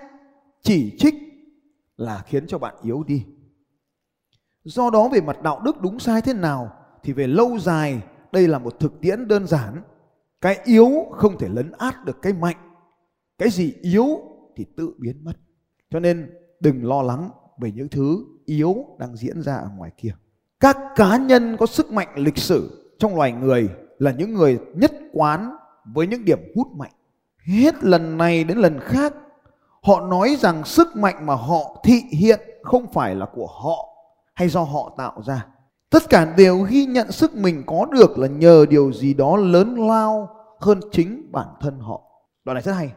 [0.61, 1.15] chỉ trích
[1.97, 3.25] là khiến cho bạn yếu đi.
[4.63, 8.47] Do đó về mặt đạo đức đúng sai thế nào thì về lâu dài đây
[8.47, 9.81] là một thực tiễn đơn giản.
[10.41, 12.77] Cái yếu không thể lấn át được cái mạnh.
[13.37, 14.07] Cái gì yếu
[14.55, 15.33] thì tự biến mất.
[15.89, 20.15] Cho nên đừng lo lắng về những thứ yếu đang diễn ra ở ngoài kia.
[20.59, 24.91] Các cá nhân có sức mạnh lịch sử trong loài người là những người nhất
[25.13, 25.55] quán
[25.93, 26.91] với những điểm hút mạnh.
[27.45, 29.13] Hết lần này đến lần khác,
[29.81, 33.89] họ nói rằng sức mạnh mà họ thị hiện không phải là của họ
[34.33, 35.45] hay do họ tạo ra.
[35.89, 39.87] Tất cả đều ghi nhận sức mình có được là nhờ điều gì đó lớn
[39.87, 42.01] lao hơn chính bản thân họ.
[42.45, 42.91] Đoạn này rất hay.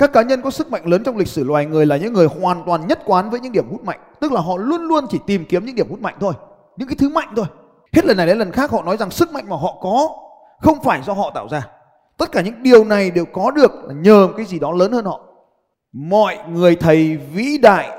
[0.00, 2.26] Các cá nhân có sức mạnh lớn trong lịch sử loài người là những người
[2.40, 4.00] hoàn toàn nhất quán với những điểm hút mạnh.
[4.20, 6.32] Tức là họ luôn luôn chỉ tìm kiếm những điểm hút mạnh thôi.
[6.76, 7.46] Những cái thứ mạnh thôi.
[7.92, 10.08] Hết lần này đến lần khác, họ nói rằng sức mạnh mà họ có
[10.60, 11.66] không phải do họ tạo ra.
[12.16, 15.04] Tất cả những điều này đều có được là nhờ cái gì đó lớn hơn
[15.04, 15.20] họ.
[15.92, 17.98] Mọi người thầy vĩ đại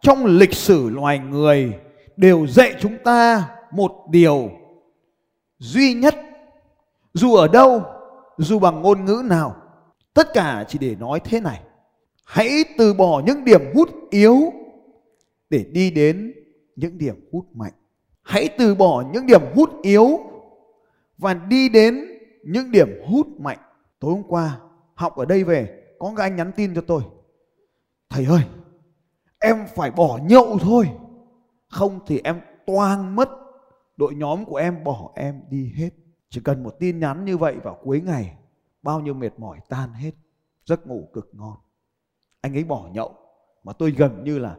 [0.00, 1.72] trong lịch sử loài người
[2.16, 4.50] đều dạy chúng ta một điều
[5.58, 6.14] duy nhất
[7.14, 7.82] dù ở đâu,
[8.38, 9.56] dù bằng ngôn ngữ nào
[10.16, 11.60] tất cả chỉ để nói thế này.
[12.26, 14.52] Hãy từ bỏ những điểm hút yếu
[15.50, 16.32] để đi đến
[16.76, 17.72] những điểm hút mạnh.
[18.22, 20.20] Hãy từ bỏ những điểm hút yếu
[21.18, 22.04] và đi đến
[22.44, 23.58] những điểm hút mạnh.
[24.00, 24.58] Tối hôm qua,
[24.94, 27.02] học ở đây về, có các anh nhắn tin cho tôi.
[28.10, 28.42] Thầy ơi,
[29.38, 30.88] em phải bỏ nhậu thôi.
[31.68, 33.30] Không thì em toang mất.
[33.96, 35.90] Đội nhóm của em bỏ em đi hết.
[36.30, 38.36] Chỉ cần một tin nhắn như vậy vào cuối ngày
[38.86, 40.10] bao nhiêu mệt mỏi tan hết,
[40.64, 41.56] giấc ngủ cực ngon.
[42.40, 43.14] Anh ấy bỏ nhậu
[43.64, 44.56] mà tôi gần như là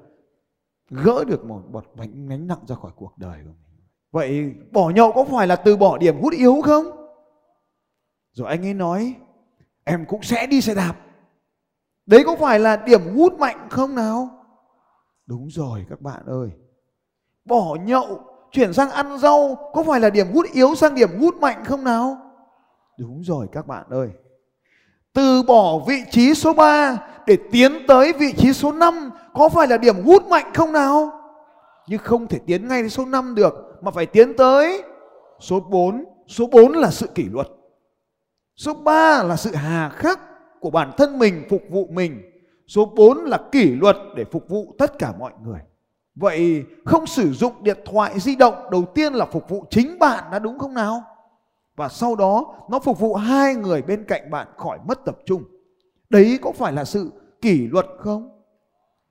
[0.89, 3.87] gỡ được một bọt bánh, gánh nặng ra khỏi cuộc đời của mình.
[4.11, 6.85] Vậy bỏ nhậu có phải là từ bỏ điểm hút yếu không?
[8.31, 9.15] Rồi anh ấy nói,
[9.83, 10.95] em cũng sẽ đi xe đạp.
[12.05, 14.29] Đấy có phải là điểm hút mạnh không nào?
[15.25, 16.49] Đúng rồi các bạn ơi.
[17.45, 18.19] Bỏ nhậu,
[18.51, 21.83] chuyển sang ăn rau có phải là điểm hút yếu sang điểm hút mạnh không
[21.83, 22.26] nào?
[22.97, 24.10] Đúng rồi các bạn ơi
[25.13, 29.67] từ bỏ vị trí số 3 để tiến tới vị trí số 5 có phải
[29.67, 31.17] là điểm hút mạnh không nào?
[31.88, 34.83] nhưng không thể tiến ngay đến số 5 được, mà phải tiến tới
[35.39, 36.03] số 4.
[36.27, 37.47] Số 4 là sự kỷ luật.
[38.55, 40.19] Số 3 là sự hà khắc
[40.60, 42.21] của bản thân mình, phục vụ mình.
[42.67, 45.60] Số 4 là kỷ luật để phục vụ tất cả mọi người.
[46.15, 50.23] Vậy không sử dụng điện thoại di động đầu tiên là phục vụ chính bạn
[50.31, 51.03] đã đúng không nào?
[51.77, 55.43] Và sau đó, nó phục vụ hai người bên cạnh bạn khỏi mất tập trung.
[56.09, 57.11] Đấy có phải là sự
[57.41, 58.41] kỷ luật không?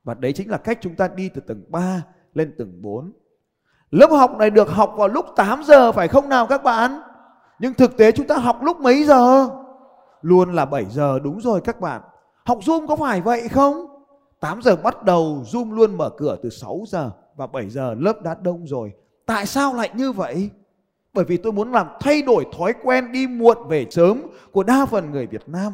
[0.05, 2.02] Và đấy chính là cách chúng ta đi từ tầng 3
[2.35, 3.12] lên tầng 4.
[3.90, 7.00] Lớp học này được học vào lúc 8 giờ, phải không nào các bạn?
[7.59, 9.48] Nhưng thực tế chúng ta học lúc mấy giờ?
[10.22, 12.02] Luôn là 7 giờ, đúng rồi các bạn.
[12.44, 13.87] Học Zoom có phải vậy không?
[14.40, 18.22] 8 giờ bắt đầu, Zoom luôn mở cửa từ 6 giờ và 7 giờ lớp
[18.22, 18.92] đã đông rồi.
[19.26, 20.50] Tại sao lại như vậy?
[21.16, 24.87] Bởi vì tôi muốn làm thay đổi thói quen đi muộn về sớm của đa
[24.87, 25.72] phần người Việt Nam.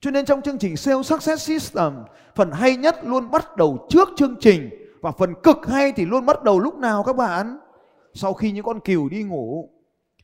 [0.00, 1.92] Cho nên trong chương trình Sales Success System,
[2.34, 6.26] phần hay nhất luôn bắt đầu trước chương trình và phần cực hay thì luôn
[6.26, 7.58] bắt đầu lúc nào các bạn?
[8.14, 9.70] Sau khi những con cừu đi ngủ.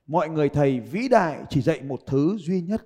[0.06, 2.82] Mọi người thầy vĩ đại chỉ dạy một thứ duy nhất.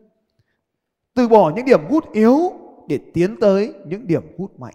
[1.14, 2.52] Từ bỏ những điểm hút yếu
[2.88, 4.74] để tiến tới những điểm hút mạnh.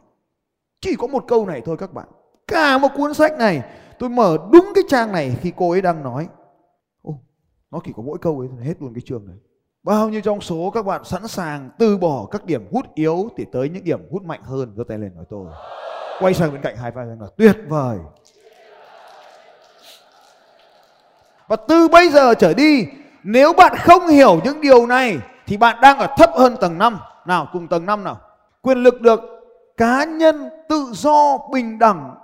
[0.82, 2.08] Chỉ có một câu này thôi các bạn.
[2.48, 3.64] Cả một cuốn sách này
[4.00, 6.28] tôi mở đúng cái trang này khi cô ấy đang nói.
[7.72, 9.36] Nó chỉ có mỗi câu ấy hết luôn cái chương này.
[9.84, 13.46] Bao nhiêu trong số các bạn sẵn sàng từ bỏ các điểm hút yếu để
[13.52, 14.74] tới những điểm hút mạnh hơn?
[14.78, 15.46] giơ tay lên nói tôi.
[16.20, 17.98] Quay sang bên cạnh hai vai là tuyệt vời.
[21.48, 22.86] Và từ bây giờ trở đi,
[23.24, 27.00] nếu bạn không hiểu những điều này thì bạn đang ở thấp hơn tầng 5.
[27.26, 28.20] Nào cùng tầng 5 nào.
[28.62, 29.20] Quyền lực được
[29.78, 32.16] cá nhân tự do bình đẳng.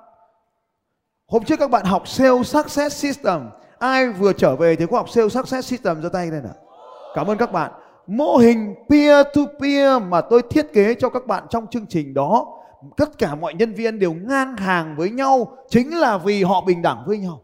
[1.28, 3.42] Hôm trước các bạn học Sales Success System.
[3.80, 6.54] Ai vừa trở về thì có học Sales Success System ra tay đây nào.
[7.16, 7.72] Cảm ơn các bạn.
[8.08, 12.14] Mô hình peer to peer mà tôi thiết kế cho các bạn trong chương trình
[12.14, 12.48] đó,
[12.98, 16.82] tất cả mọi nhân viên đều ngang hàng với nhau chính là vì họ bình
[16.82, 17.42] đẳng với nhau.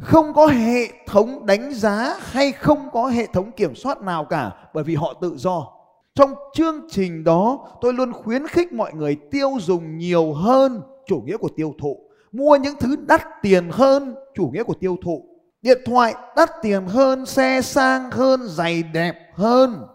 [0.00, 4.52] Không có hệ thống đánh giá hay không có hệ thống kiểm soát nào cả
[4.74, 5.66] bởi vì họ tự do.
[6.14, 11.20] Trong chương trình đó tôi luôn khuyến khích mọi người tiêu dùng nhiều hơn chủ
[11.20, 11.96] nghĩa của tiêu thụ.
[12.32, 15.29] Mua những thứ đắt tiền hơn chủ nghĩa của tiêu thụ
[15.62, 19.86] Điện thoại đắt tiền hơn, xe sang hơn, giày đẹp hơn,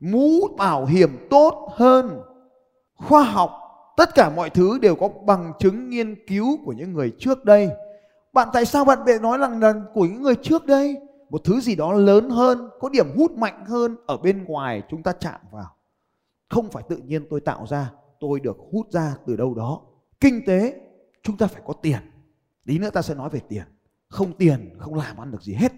[0.00, 2.20] mũ bảo hiểm tốt hơn,
[2.96, 3.50] khoa học,
[3.96, 7.70] tất cả mọi thứ đều có bằng chứng nghiên cứu của những người trước đây.
[8.32, 10.96] Bạn tại sao bạn bị nói rằng là của những người trước đây?
[11.30, 15.02] Một thứ gì đó lớn hơn, có điểm hút mạnh hơn ở bên ngoài chúng
[15.02, 15.76] ta chạm vào.
[16.48, 19.80] Không phải tự nhiên tôi tạo ra, tôi được hút ra từ đâu đó.
[20.20, 20.80] Kinh tế,
[21.22, 21.98] chúng ta phải có tiền.
[22.66, 23.64] Tí nữa ta sẽ nói về tiền
[24.10, 25.72] không tiền, không làm ăn được gì hết.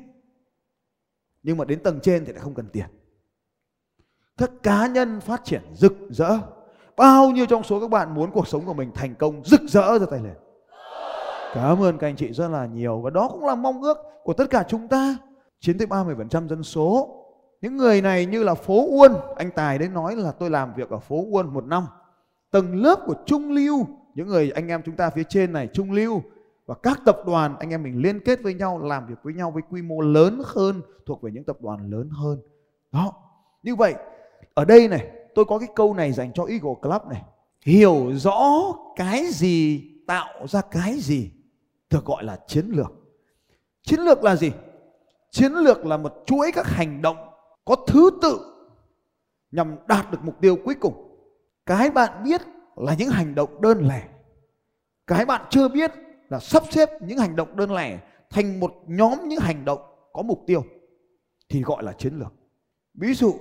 [1.42, 2.86] Nhưng mà đến tầng trên thì lại không cần tiền.
[4.36, 6.38] Các cá nhân phát triển rực rỡ.
[6.96, 9.98] Bao nhiêu trong số các bạn muốn cuộc sống của mình thành công, rực rỡ
[9.98, 10.34] ra tay lên.
[11.54, 13.00] Cảm ơn các anh chị rất là nhiều.
[13.00, 15.16] Và đó cũng là mong ước của tất cả chúng ta.
[15.60, 17.18] Chiếm tới 30% dân số.
[17.60, 19.12] Những người này như là phố Uôn.
[19.36, 21.86] Anh Tài đấy nói là tôi làm việc ở phố Uôn một năm.
[22.50, 23.86] Tầng lớp của Trung Lưu.
[24.14, 26.22] Những người anh em chúng ta phía trên này, Trung Lưu
[26.66, 29.50] và các tập đoàn, anh em mình liên kết với nhau, làm việc với nhau
[29.50, 32.38] với quy mô lớn hơn, thuộc về những tập đoàn lớn hơn.
[32.92, 33.12] Đó,
[33.62, 33.94] như vậy,
[34.54, 37.22] ở đây này, tôi có cái câu này dành cho Eagle Club này.
[37.60, 41.30] Hiểu rõ cái gì, tạo ra cái gì,
[41.90, 42.92] được gọi là chiến lược.
[43.82, 44.52] Chiến lược là gì?
[45.30, 47.16] Chiến lược là một chuỗi các hành động
[47.64, 48.38] có thứ tự
[49.52, 51.18] nhằm đạt được mục tiêu cuối cùng.
[51.66, 52.40] Cái bạn biết
[52.76, 54.08] là những hành động đơn lẻ.
[55.06, 55.92] Cái bạn chưa biết
[56.32, 57.98] là sắp xếp những hành động đơn lẻ
[58.30, 59.80] thành một nhóm những hành động
[60.12, 60.64] có mục tiêu
[61.48, 62.32] thì gọi là chiến lược.
[62.94, 63.34] Ví dụ,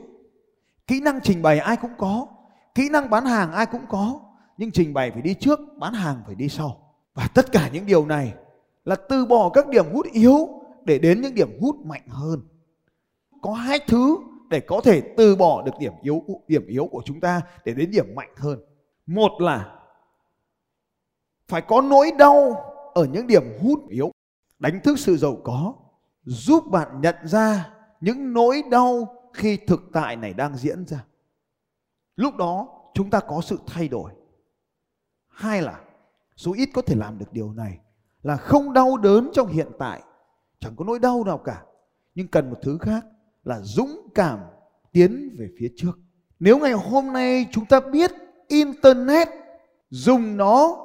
[0.88, 2.28] kỹ năng trình bày ai cũng có,
[2.76, 4.20] kỹ năng bán hàng ai cũng có,
[4.58, 6.94] nhưng trình bày phải đi trước, bán hàng phải đi sau.
[7.14, 8.34] Và tất cả những điều này
[8.86, 10.50] là từ bỏ các điểm hút yếu
[10.84, 12.42] để đến những điểm hút mạnh hơn.
[13.42, 14.18] Có hai thứ
[14.50, 17.92] để có thể từ bỏ được điểm yếu điểm yếu của chúng ta để đến
[17.92, 18.60] điểm mạnh hơn.
[19.06, 19.78] Một là
[21.48, 24.12] phải có nỗi đau ở những điểm hút yếu.
[24.60, 25.74] Đánh thức sự giàu có,
[26.24, 31.06] giúp bạn nhận ra những nỗi đau khi thực tại này đang diễn ra.
[32.16, 34.12] Lúc đó, chúng ta có sự thay đổi.
[35.28, 35.80] Hai là,
[36.36, 37.80] số ít có thể làm được điều này
[38.24, 40.02] là không đau đớn trong hiện tại.
[40.60, 41.64] Chẳng có nỗi đau nào cả.
[42.16, 43.06] Nhưng cần một thứ khác
[43.44, 44.40] là dũng cảm
[44.92, 46.00] tiến về phía trước.
[46.40, 48.12] Nếu ngày hôm nay chúng ta biết
[48.48, 49.28] internet,
[49.90, 50.78] dùng nó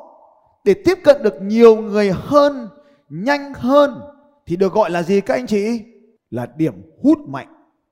[0.67, 2.69] để tiếp cận được nhiều người hơn,
[3.09, 4.01] nhanh hơn
[4.47, 5.83] thì được gọi là gì các anh chị?
[6.31, 7.47] Là điểm hút mạnh.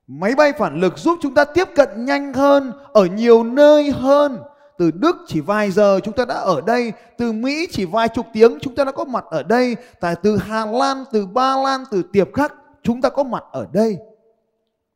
[0.07, 4.37] Máy bay phản lực giúp chúng ta tiếp cận nhanh hơn, ở nhiều nơi hơn,
[4.77, 8.25] từ Đức chỉ vài giờ chúng ta đã ở đây, từ Mỹ chỉ vài chục
[8.33, 11.83] tiếng chúng ta đã có mặt ở đây, tại từ Hà Lan, từ Ba Lan,
[11.91, 13.97] từ Tiệp Khắc chúng ta có mặt ở đây.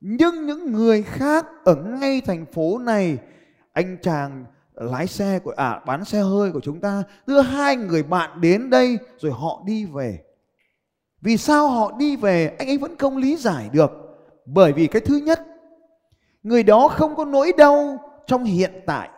[0.02, 3.18] Nhưng những người khác ở ngay thành phố này,
[3.74, 4.46] anh chàng
[4.80, 8.70] lái xe của à bán xe hơi của chúng ta đưa hai người bạn đến
[8.70, 10.20] đây rồi họ đi về.
[11.22, 13.92] Vì sao họ đi về anh ấy vẫn không lý giải được.
[14.46, 15.42] Bởi vì cái thứ nhất,
[16.44, 19.10] người đó không có nỗi đau trong hiện tại.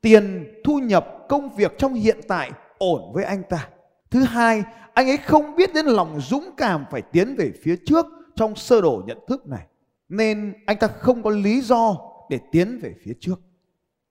[0.00, 3.68] Tiền, thu nhập, công việc trong hiện tại ổn với anh ta.
[4.10, 4.62] Thứ hai,
[4.94, 8.80] anh ấy không biết đến lòng dũng cảm phải tiến về phía trước trong sơ
[8.80, 9.66] đồ nhận thức này.
[10.08, 11.96] Nên anh ta không có lý do
[12.30, 13.40] để tiến về phía trước.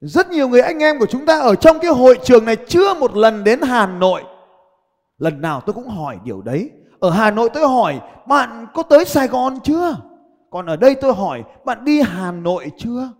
[0.01, 2.93] Rất nhiều người anh em của chúng ta ở trong cái hội trường này chưa
[2.93, 4.23] một lần đến Hà Nội.
[5.17, 6.71] Lần nào tôi cũng hỏi điều đấy.
[6.99, 9.95] Ở Hà Nội tôi hỏi bạn có tới Sài Gòn chưa?
[10.49, 13.11] Còn ở đây tôi hỏi bạn đi Hà Nội chưa?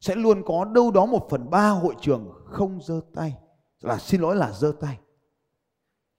[0.00, 3.34] Sẽ luôn có đâu đó một phần ba hội trường không giơ tay.
[3.80, 4.98] Là xin lỗi là giơ tay.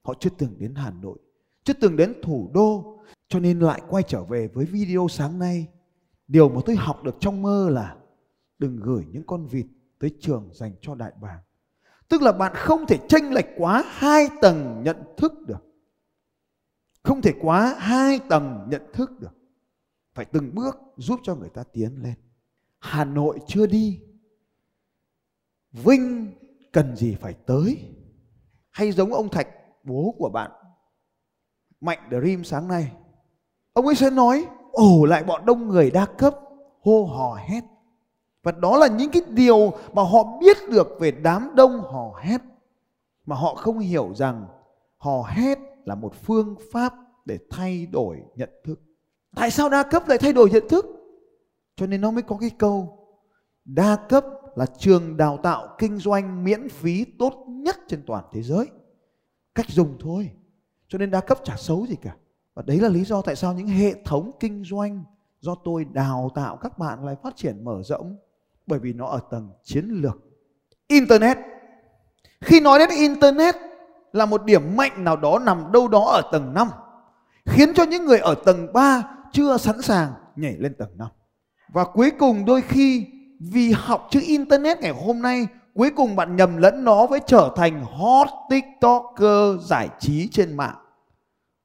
[0.04, 1.18] Họ chưa từng đến Hà Nội,
[1.64, 2.98] chưa từng đến thủ đô.
[3.28, 5.68] Cho nên lại quay trở về với video sáng nay.
[6.28, 7.96] Điều mà tôi học được trong mơ là
[8.62, 9.66] đừng gửi những con vịt
[10.00, 11.40] tới trường dành cho đại bàng.
[12.10, 15.66] Tức là bạn không thể tranh lệch quá hai tầng nhận thức được.
[17.04, 19.34] Không thể quá hai tầng nhận thức được.
[20.14, 22.14] Phải từng bước giúp cho người ta tiến lên.
[22.80, 24.02] Hà Nội chưa đi.
[25.72, 26.34] Vinh
[26.72, 27.78] cần gì phải tới.
[28.70, 29.48] Hay giống ông Thạch,
[29.84, 30.52] bố của bạn,
[31.82, 32.92] Mạnh Dream sáng nay.
[33.74, 36.36] Ông ấy sẽ nói ổ lại bọn đông người đa cấp,
[36.82, 37.64] hô hò hét.
[38.44, 42.42] Và đó là những cái điều mà họ biết được về đám đông hò hét.
[43.26, 44.46] Mà họ không hiểu rằng
[44.98, 46.94] hò hét là một phương pháp
[47.26, 48.82] để thay đổi nhận thức.
[49.36, 50.86] Tại sao đa cấp lại thay đổi nhận thức?
[51.76, 52.98] Cho nên nó mới có cái câu,
[53.66, 54.26] đa cấp
[54.56, 58.66] là trường đào tạo kinh doanh miễn phí tốt nhất trên toàn thế giới.
[59.56, 60.32] Cách dùng thôi.
[60.88, 62.16] Cho nên đa cấp chả xấu gì cả.
[62.54, 65.04] Và đấy là lý do tại sao những hệ thống kinh doanh
[65.40, 68.18] do tôi đào tạo các bạn lại phát triển mở rộng
[68.72, 70.18] bởi vì nó ở tầng chiến lược.
[70.88, 71.38] Internet.
[72.42, 73.56] Khi nói đến Internet
[74.14, 76.68] là một điểm mạnh nào đó nằm đâu đó ở tầng 5
[77.46, 81.08] khiến cho những người ở tầng 3 chưa sẵn sàng nhảy lên tầng 5.
[81.74, 83.06] Và cuối cùng đôi khi,
[83.40, 87.54] vì học chữ internet ngày hôm nay, cuối cùng bạn nhầm lẫn nó với trở
[87.56, 90.76] thành hot tiktoker giải trí trên mạng.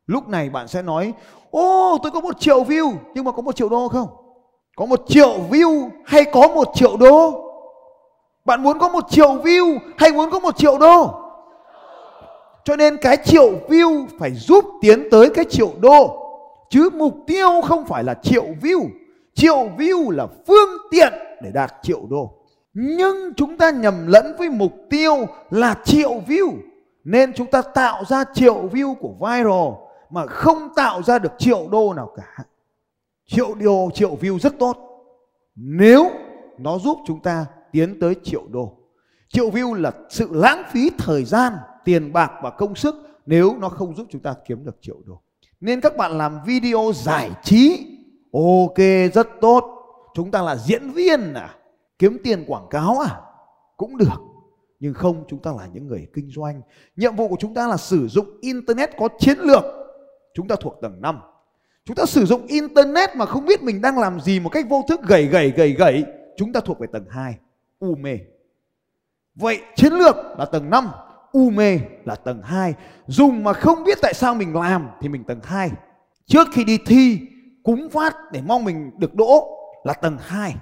[0.06, 1.14] Lúc này bạn sẽ nói,
[1.50, 4.25] Ô, tôi có một triệu view, Nhưng mà có một triệu đô không?
[4.76, 7.42] Có một triệu view hay có một triệu đô?
[8.44, 11.14] Bạn muốn có một triệu view hay muốn có một triệu đô?
[12.64, 16.22] Cho nên cái triệu view phải giúp tiến tới cái triệu đô.
[16.70, 18.88] Chứ mục tiêu không phải là triệu view.
[19.34, 21.12] Triệu view là phương tiện
[21.42, 22.30] để đạt triệu đô.
[22.74, 26.52] Nhưng chúng ta nhầm lẫn với mục tiêu là triệu view.
[27.04, 31.66] Nên chúng ta tạo ra triệu view của viral mà không tạo ra được triệu
[31.70, 32.44] đô nào cả.
[33.26, 34.76] Triệu đô, triệu view rất tốt.
[35.56, 36.10] Nếu
[36.58, 38.76] nó giúp chúng ta tiến tới triệu đô.
[39.28, 41.52] Triệu view là sự lãng phí thời gian
[41.84, 42.94] tiền bạc và công sức
[43.26, 45.20] nếu nó không giúp chúng ta kiếm được triệu đô.
[45.60, 47.86] Nên các bạn làm video giải trí
[48.32, 48.78] ok
[49.14, 49.64] rất tốt.
[50.14, 51.54] Chúng ta là diễn viên à,
[51.98, 53.20] kiếm tiền quảng cáo à
[53.76, 54.20] cũng được.
[54.80, 56.62] Nhưng không chúng ta là những người kinh doanh.
[56.96, 59.64] Nhiệm vụ của chúng ta là sử dụng internet có chiến lược.
[60.34, 61.20] Chúng ta thuộc tầng 5.
[61.86, 64.84] Chúng ta sử dụng internet mà không biết mình đang làm gì một cách vô
[64.88, 66.04] thức gầy gầy gầy gầy.
[66.36, 67.38] Chúng ta thuộc về tầng 2,
[67.78, 68.18] u mê.
[69.34, 70.88] Vậy chiến lược là tầng 5,
[71.32, 72.74] u mê là tầng 2.
[73.06, 75.70] Dùng mà không biết tại sao mình làm thì mình tầng 2.
[76.26, 77.20] Trước khi đi thi
[77.62, 80.56] cúng phát để mong mình được đỗ là tầng 2.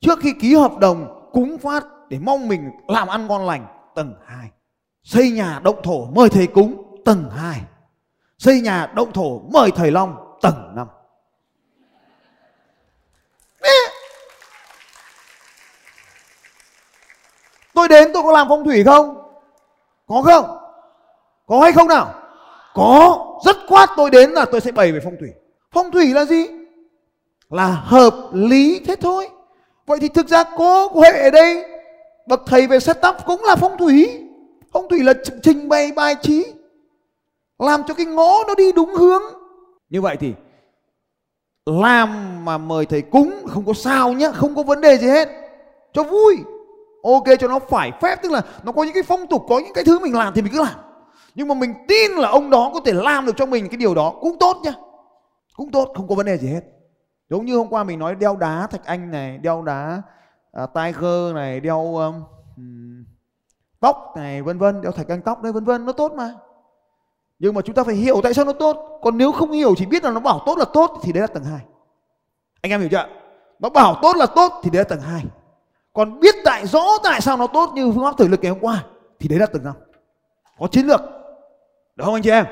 [0.00, 4.14] Trước khi ký hợp đồng cúng phát để mong mình làm ăn ngon lành tầng
[4.26, 4.50] 2.
[5.02, 7.60] Xây nhà động thổ mời thầy cúng tầng 2.
[8.44, 10.86] Xây nhà động thổ, mời thầy Long tầng 5.
[17.74, 19.16] Tôi đến tôi có làm phong thủy không?
[20.06, 20.58] Có không?
[21.46, 22.14] Có hay không nào?
[22.74, 23.18] Có.
[23.44, 25.28] Rất quát tôi đến là tôi sẽ bày về phong thủy.
[25.72, 26.46] Phong thủy là gì?
[27.50, 29.28] Là hợp lý thế thôi.
[29.86, 31.64] Vậy thì thực ra có Huệ ở đây
[32.26, 34.22] bậc thầy về setup cũng là phong thủy.
[34.72, 35.12] Phong thủy là
[35.42, 36.44] trình bày bài trí
[37.64, 39.22] làm cho cái ngõ nó đi đúng hướng.
[39.90, 40.34] Như vậy thì
[41.66, 45.28] làm mà mời thầy cúng không có sao nhá, không có vấn đề gì hết.
[45.92, 46.36] Cho vui.
[47.02, 49.72] Ok cho nó phải phép tức là nó có những cái phong tục có những
[49.74, 50.74] cái thứ mình làm thì mình cứ làm.
[51.34, 53.94] Nhưng mà mình tin là ông đó có thể làm được cho mình cái điều
[53.94, 54.72] đó cũng tốt nhá.
[55.56, 56.60] Cũng tốt không có vấn đề gì hết.
[57.30, 60.02] Giống như hôm qua mình nói đeo đá thạch anh này đeo đá
[60.52, 62.14] à, Tiger này đeo um,
[63.80, 66.34] tóc này vân vân đeo thạch anh tóc đấy vân vân nó tốt mà
[67.38, 68.98] nhưng mà chúng ta phải hiểu tại sao nó tốt.
[69.02, 71.26] Còn nếu không hiểu chỉ biết là nó bảo tốt là tốt thì đấy là
[71.26, 71.60] tầng 2
[72.62, 73.06] anh em hiểu chưa
[73.58, 75.22] nó bảo tốt là tốt thì đấy là tầng 2
[75.92, 78.60] còn biết tại rõ tại sao nó tốt như phương pháp thử lực ngày hôm
[78.60, 78.84] qua
[79.20, 79.74] thì đấy là tầng 5
[80.58, 81.00] có chiến lược.
[81.96, 82.46] Được không anh chị em?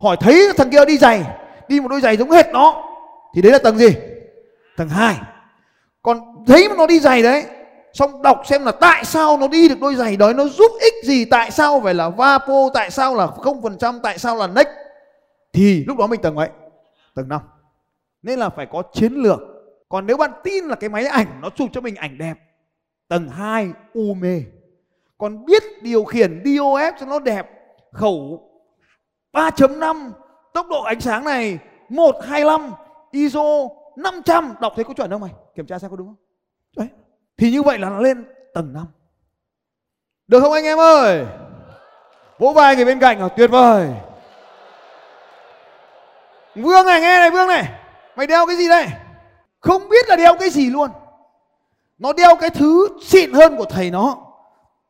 [0.00, 1.24] Hỏi thấy thằng kia đi giày,
[1.68, 2.82] đi một đôi giày giống hệt nó
[3.34, 3.88] thì đấy là tầng gì?
[4.76, 5.16] Tầng 2
[6.02, 7.44] còn thấy nó đi giày đấy
[7.94, 10.94] xong đọc xem là tại sao nó đi được đôi giày đó, nó giúp ích
[11.04, 14.46] gì, tại sao phải là vapo, tại sao là không phần trăm, tại sao là
[14.46, 14.68] next
[15.52, 16.48] thì lúc đó mình tầng ấy
[17.14, 17.40] tầng 5
[18.22, 19.40] nên là phải có chiến lược.
[19.88, 22.34] Còn nếu bạn tin là cái máy ảnh nó chụp cho mình ảnh đẹp,
[23.08, 24.42] tầng 2 u mê.
[25.18, 27.46] Còn biết điều khiển DOF cho nó đẹp,
[27.92, 28.50] khẩu
[29.32, 30.10] 3.5
[30.52, 32.72] tốc độ ánh sáng này 125
[33.10, 33.40] ISO
[33.96, 35.30] 500 đọc thấy có chuẩn không mày?
[35.54, 36.16] Kiểm tra xem có đúng không?
[36.76, 36.88] Đấy
[37.36, 38.24] thì như vậy là nó lên
[38.54, 38.86] tầng 5
[40.28, 41.26] được không anh em ơi?
[42.38, 43.88] Vỗ vai người bên cạnh là tuyệt vời.
[46.54, 47.68] Vương này, nghe này, vương này.
[48.16, 48.86] Mày đeo cái gì đây?
[49.60, 50.90] Không biết là đeo cái gì luôn.
[51.98, 54.16] Nó đeo cái thứ xịn hơn của thầy nó,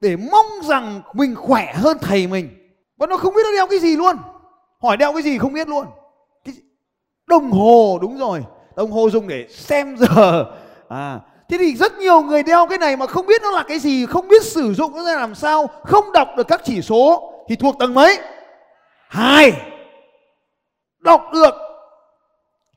[0.00, 2.48] để mong rằng mình khỏe hơn thầy mình.
[2.96, 4.16] Và nó không biết nó đeo cái gì luôn.
[4.82, 5.86] Hỏi đeo cái gì không biết luôn.
[6.44, 6.54] Cái
[7.26, 8.44] đồng hồ, đúng rồi.
[8.76, 10.44] Đồng hồ dùng để xem giờ.
[10.88, 13.78] À thế thì rất nhiều người đeo cái này mà không biết nó là cái
[13.78, 17.32] gì, không biết sử dụng nó ra làm sao, không đọc được các chỉ số
[17.48, 18.18] thì thuộc tầng mấy?
[19.08, 19.52] Hai.
[20.98, 21.54] Đọc được.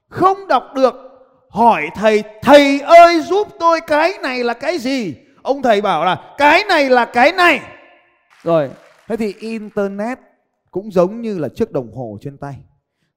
[0.10, 0.96] Không đọc được.
[1.50, 5.16] Hỏi thầy thầy ơi, giúp tôi cái này là cái gì?
[5.42, 7.60] Ông thầy bảo là, cái này là cái này.
[8.44, 8.70] Rồi,
[9.08, 10.20] thế thì internet
[10.72, 12.56] cũng giống như là chiếc đồng hồ trên tay,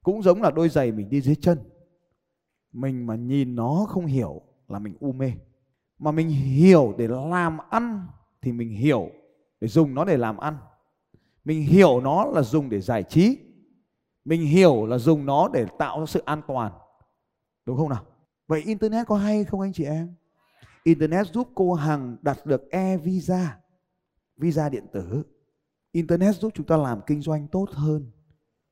[0.03, 1.57] cũng giống là đôi giày mình đi dưới chân.
[2.73, 4.41] Mình mà nhìn nó không hiểu
[4.71, 5.31] là mình u mê.
[5.99, 8.07] Mà mình hiểu để làm ăn
[8.41, 9.09] thì mình hiểu
[9.61, 10.57] để dùng nó để làm ăn.
[11.45, 13.37] Mình hiểu nó là dùng để giải trí.
[14.25, 16.71] Mình hiểu là dùng nó để tạo ra sự an toàn.
[17.65, 18.03] Đúng không nào?
[18.47, 20.15] Vậy internet có hay không anh chị em?
[20.83, 23.57] Internet giúp cô hằng đặt được e visa
[24.37, 25.23] visa điện tử.
[25.91, 28.11] Internet giúp chúng ta làm kinh doanh tốt hơn.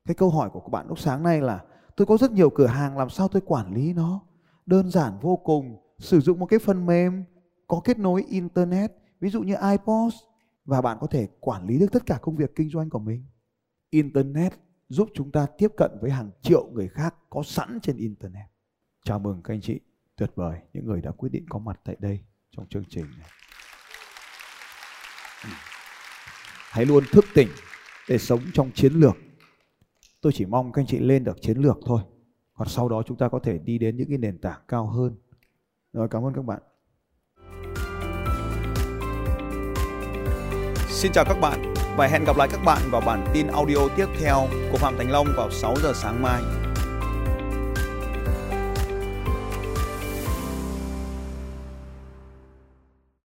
[0.04, 1.64] Cái câu hỏi của các bạn lúc sáng nay là,
[1.96, 4.20] tôi có rất nhiều cửa hàng, làm sao tôi quản lý nó?
[4.66, 7.24] Đơn giản vô cùng sử dụng một cái phần mềm
[7.66, 10.16] có kết nối internet, ví dụ như iPods,
[10.64, 13.26] và bạn có thể quản lý được tất cả công việc kinh doanh của mình.
[13.90, 14.52] Internet
[14.88, 18.46] giúp chúng ta tiếp cận với hàng triệu người khác có sẵn trên internet.
[19.04, 19.80] Chào mừng các anh chị,
[20.16, 22.20] tuyệt vời, những người đã quyết định có mặt tại đây
[22.50, 23.28] trong chương trình này.
[25.44, 25.50] Ừ.
[26.70, 27.48] Hãy luôn thức tỉnh
[28.08, 29.16] để sống trong chiến lược.
[30.20, 32.02] Tôi chỉ mong các anh chị lên được chiến lược thôi.
[32.52, 35.16] Còn sau đó chúng ta có thể đi đến những cái nền tảng cao hơn
[35.92, 36.58] rồi, cảm ơn các bạn
[40.88, 44.06] Xin chào các bạn và hẹn gặp lại các bạn vào bản tin audio tiếp
[44.20, 46.42] theo của Phạm Thành Long vào 6 giờ sáng mai.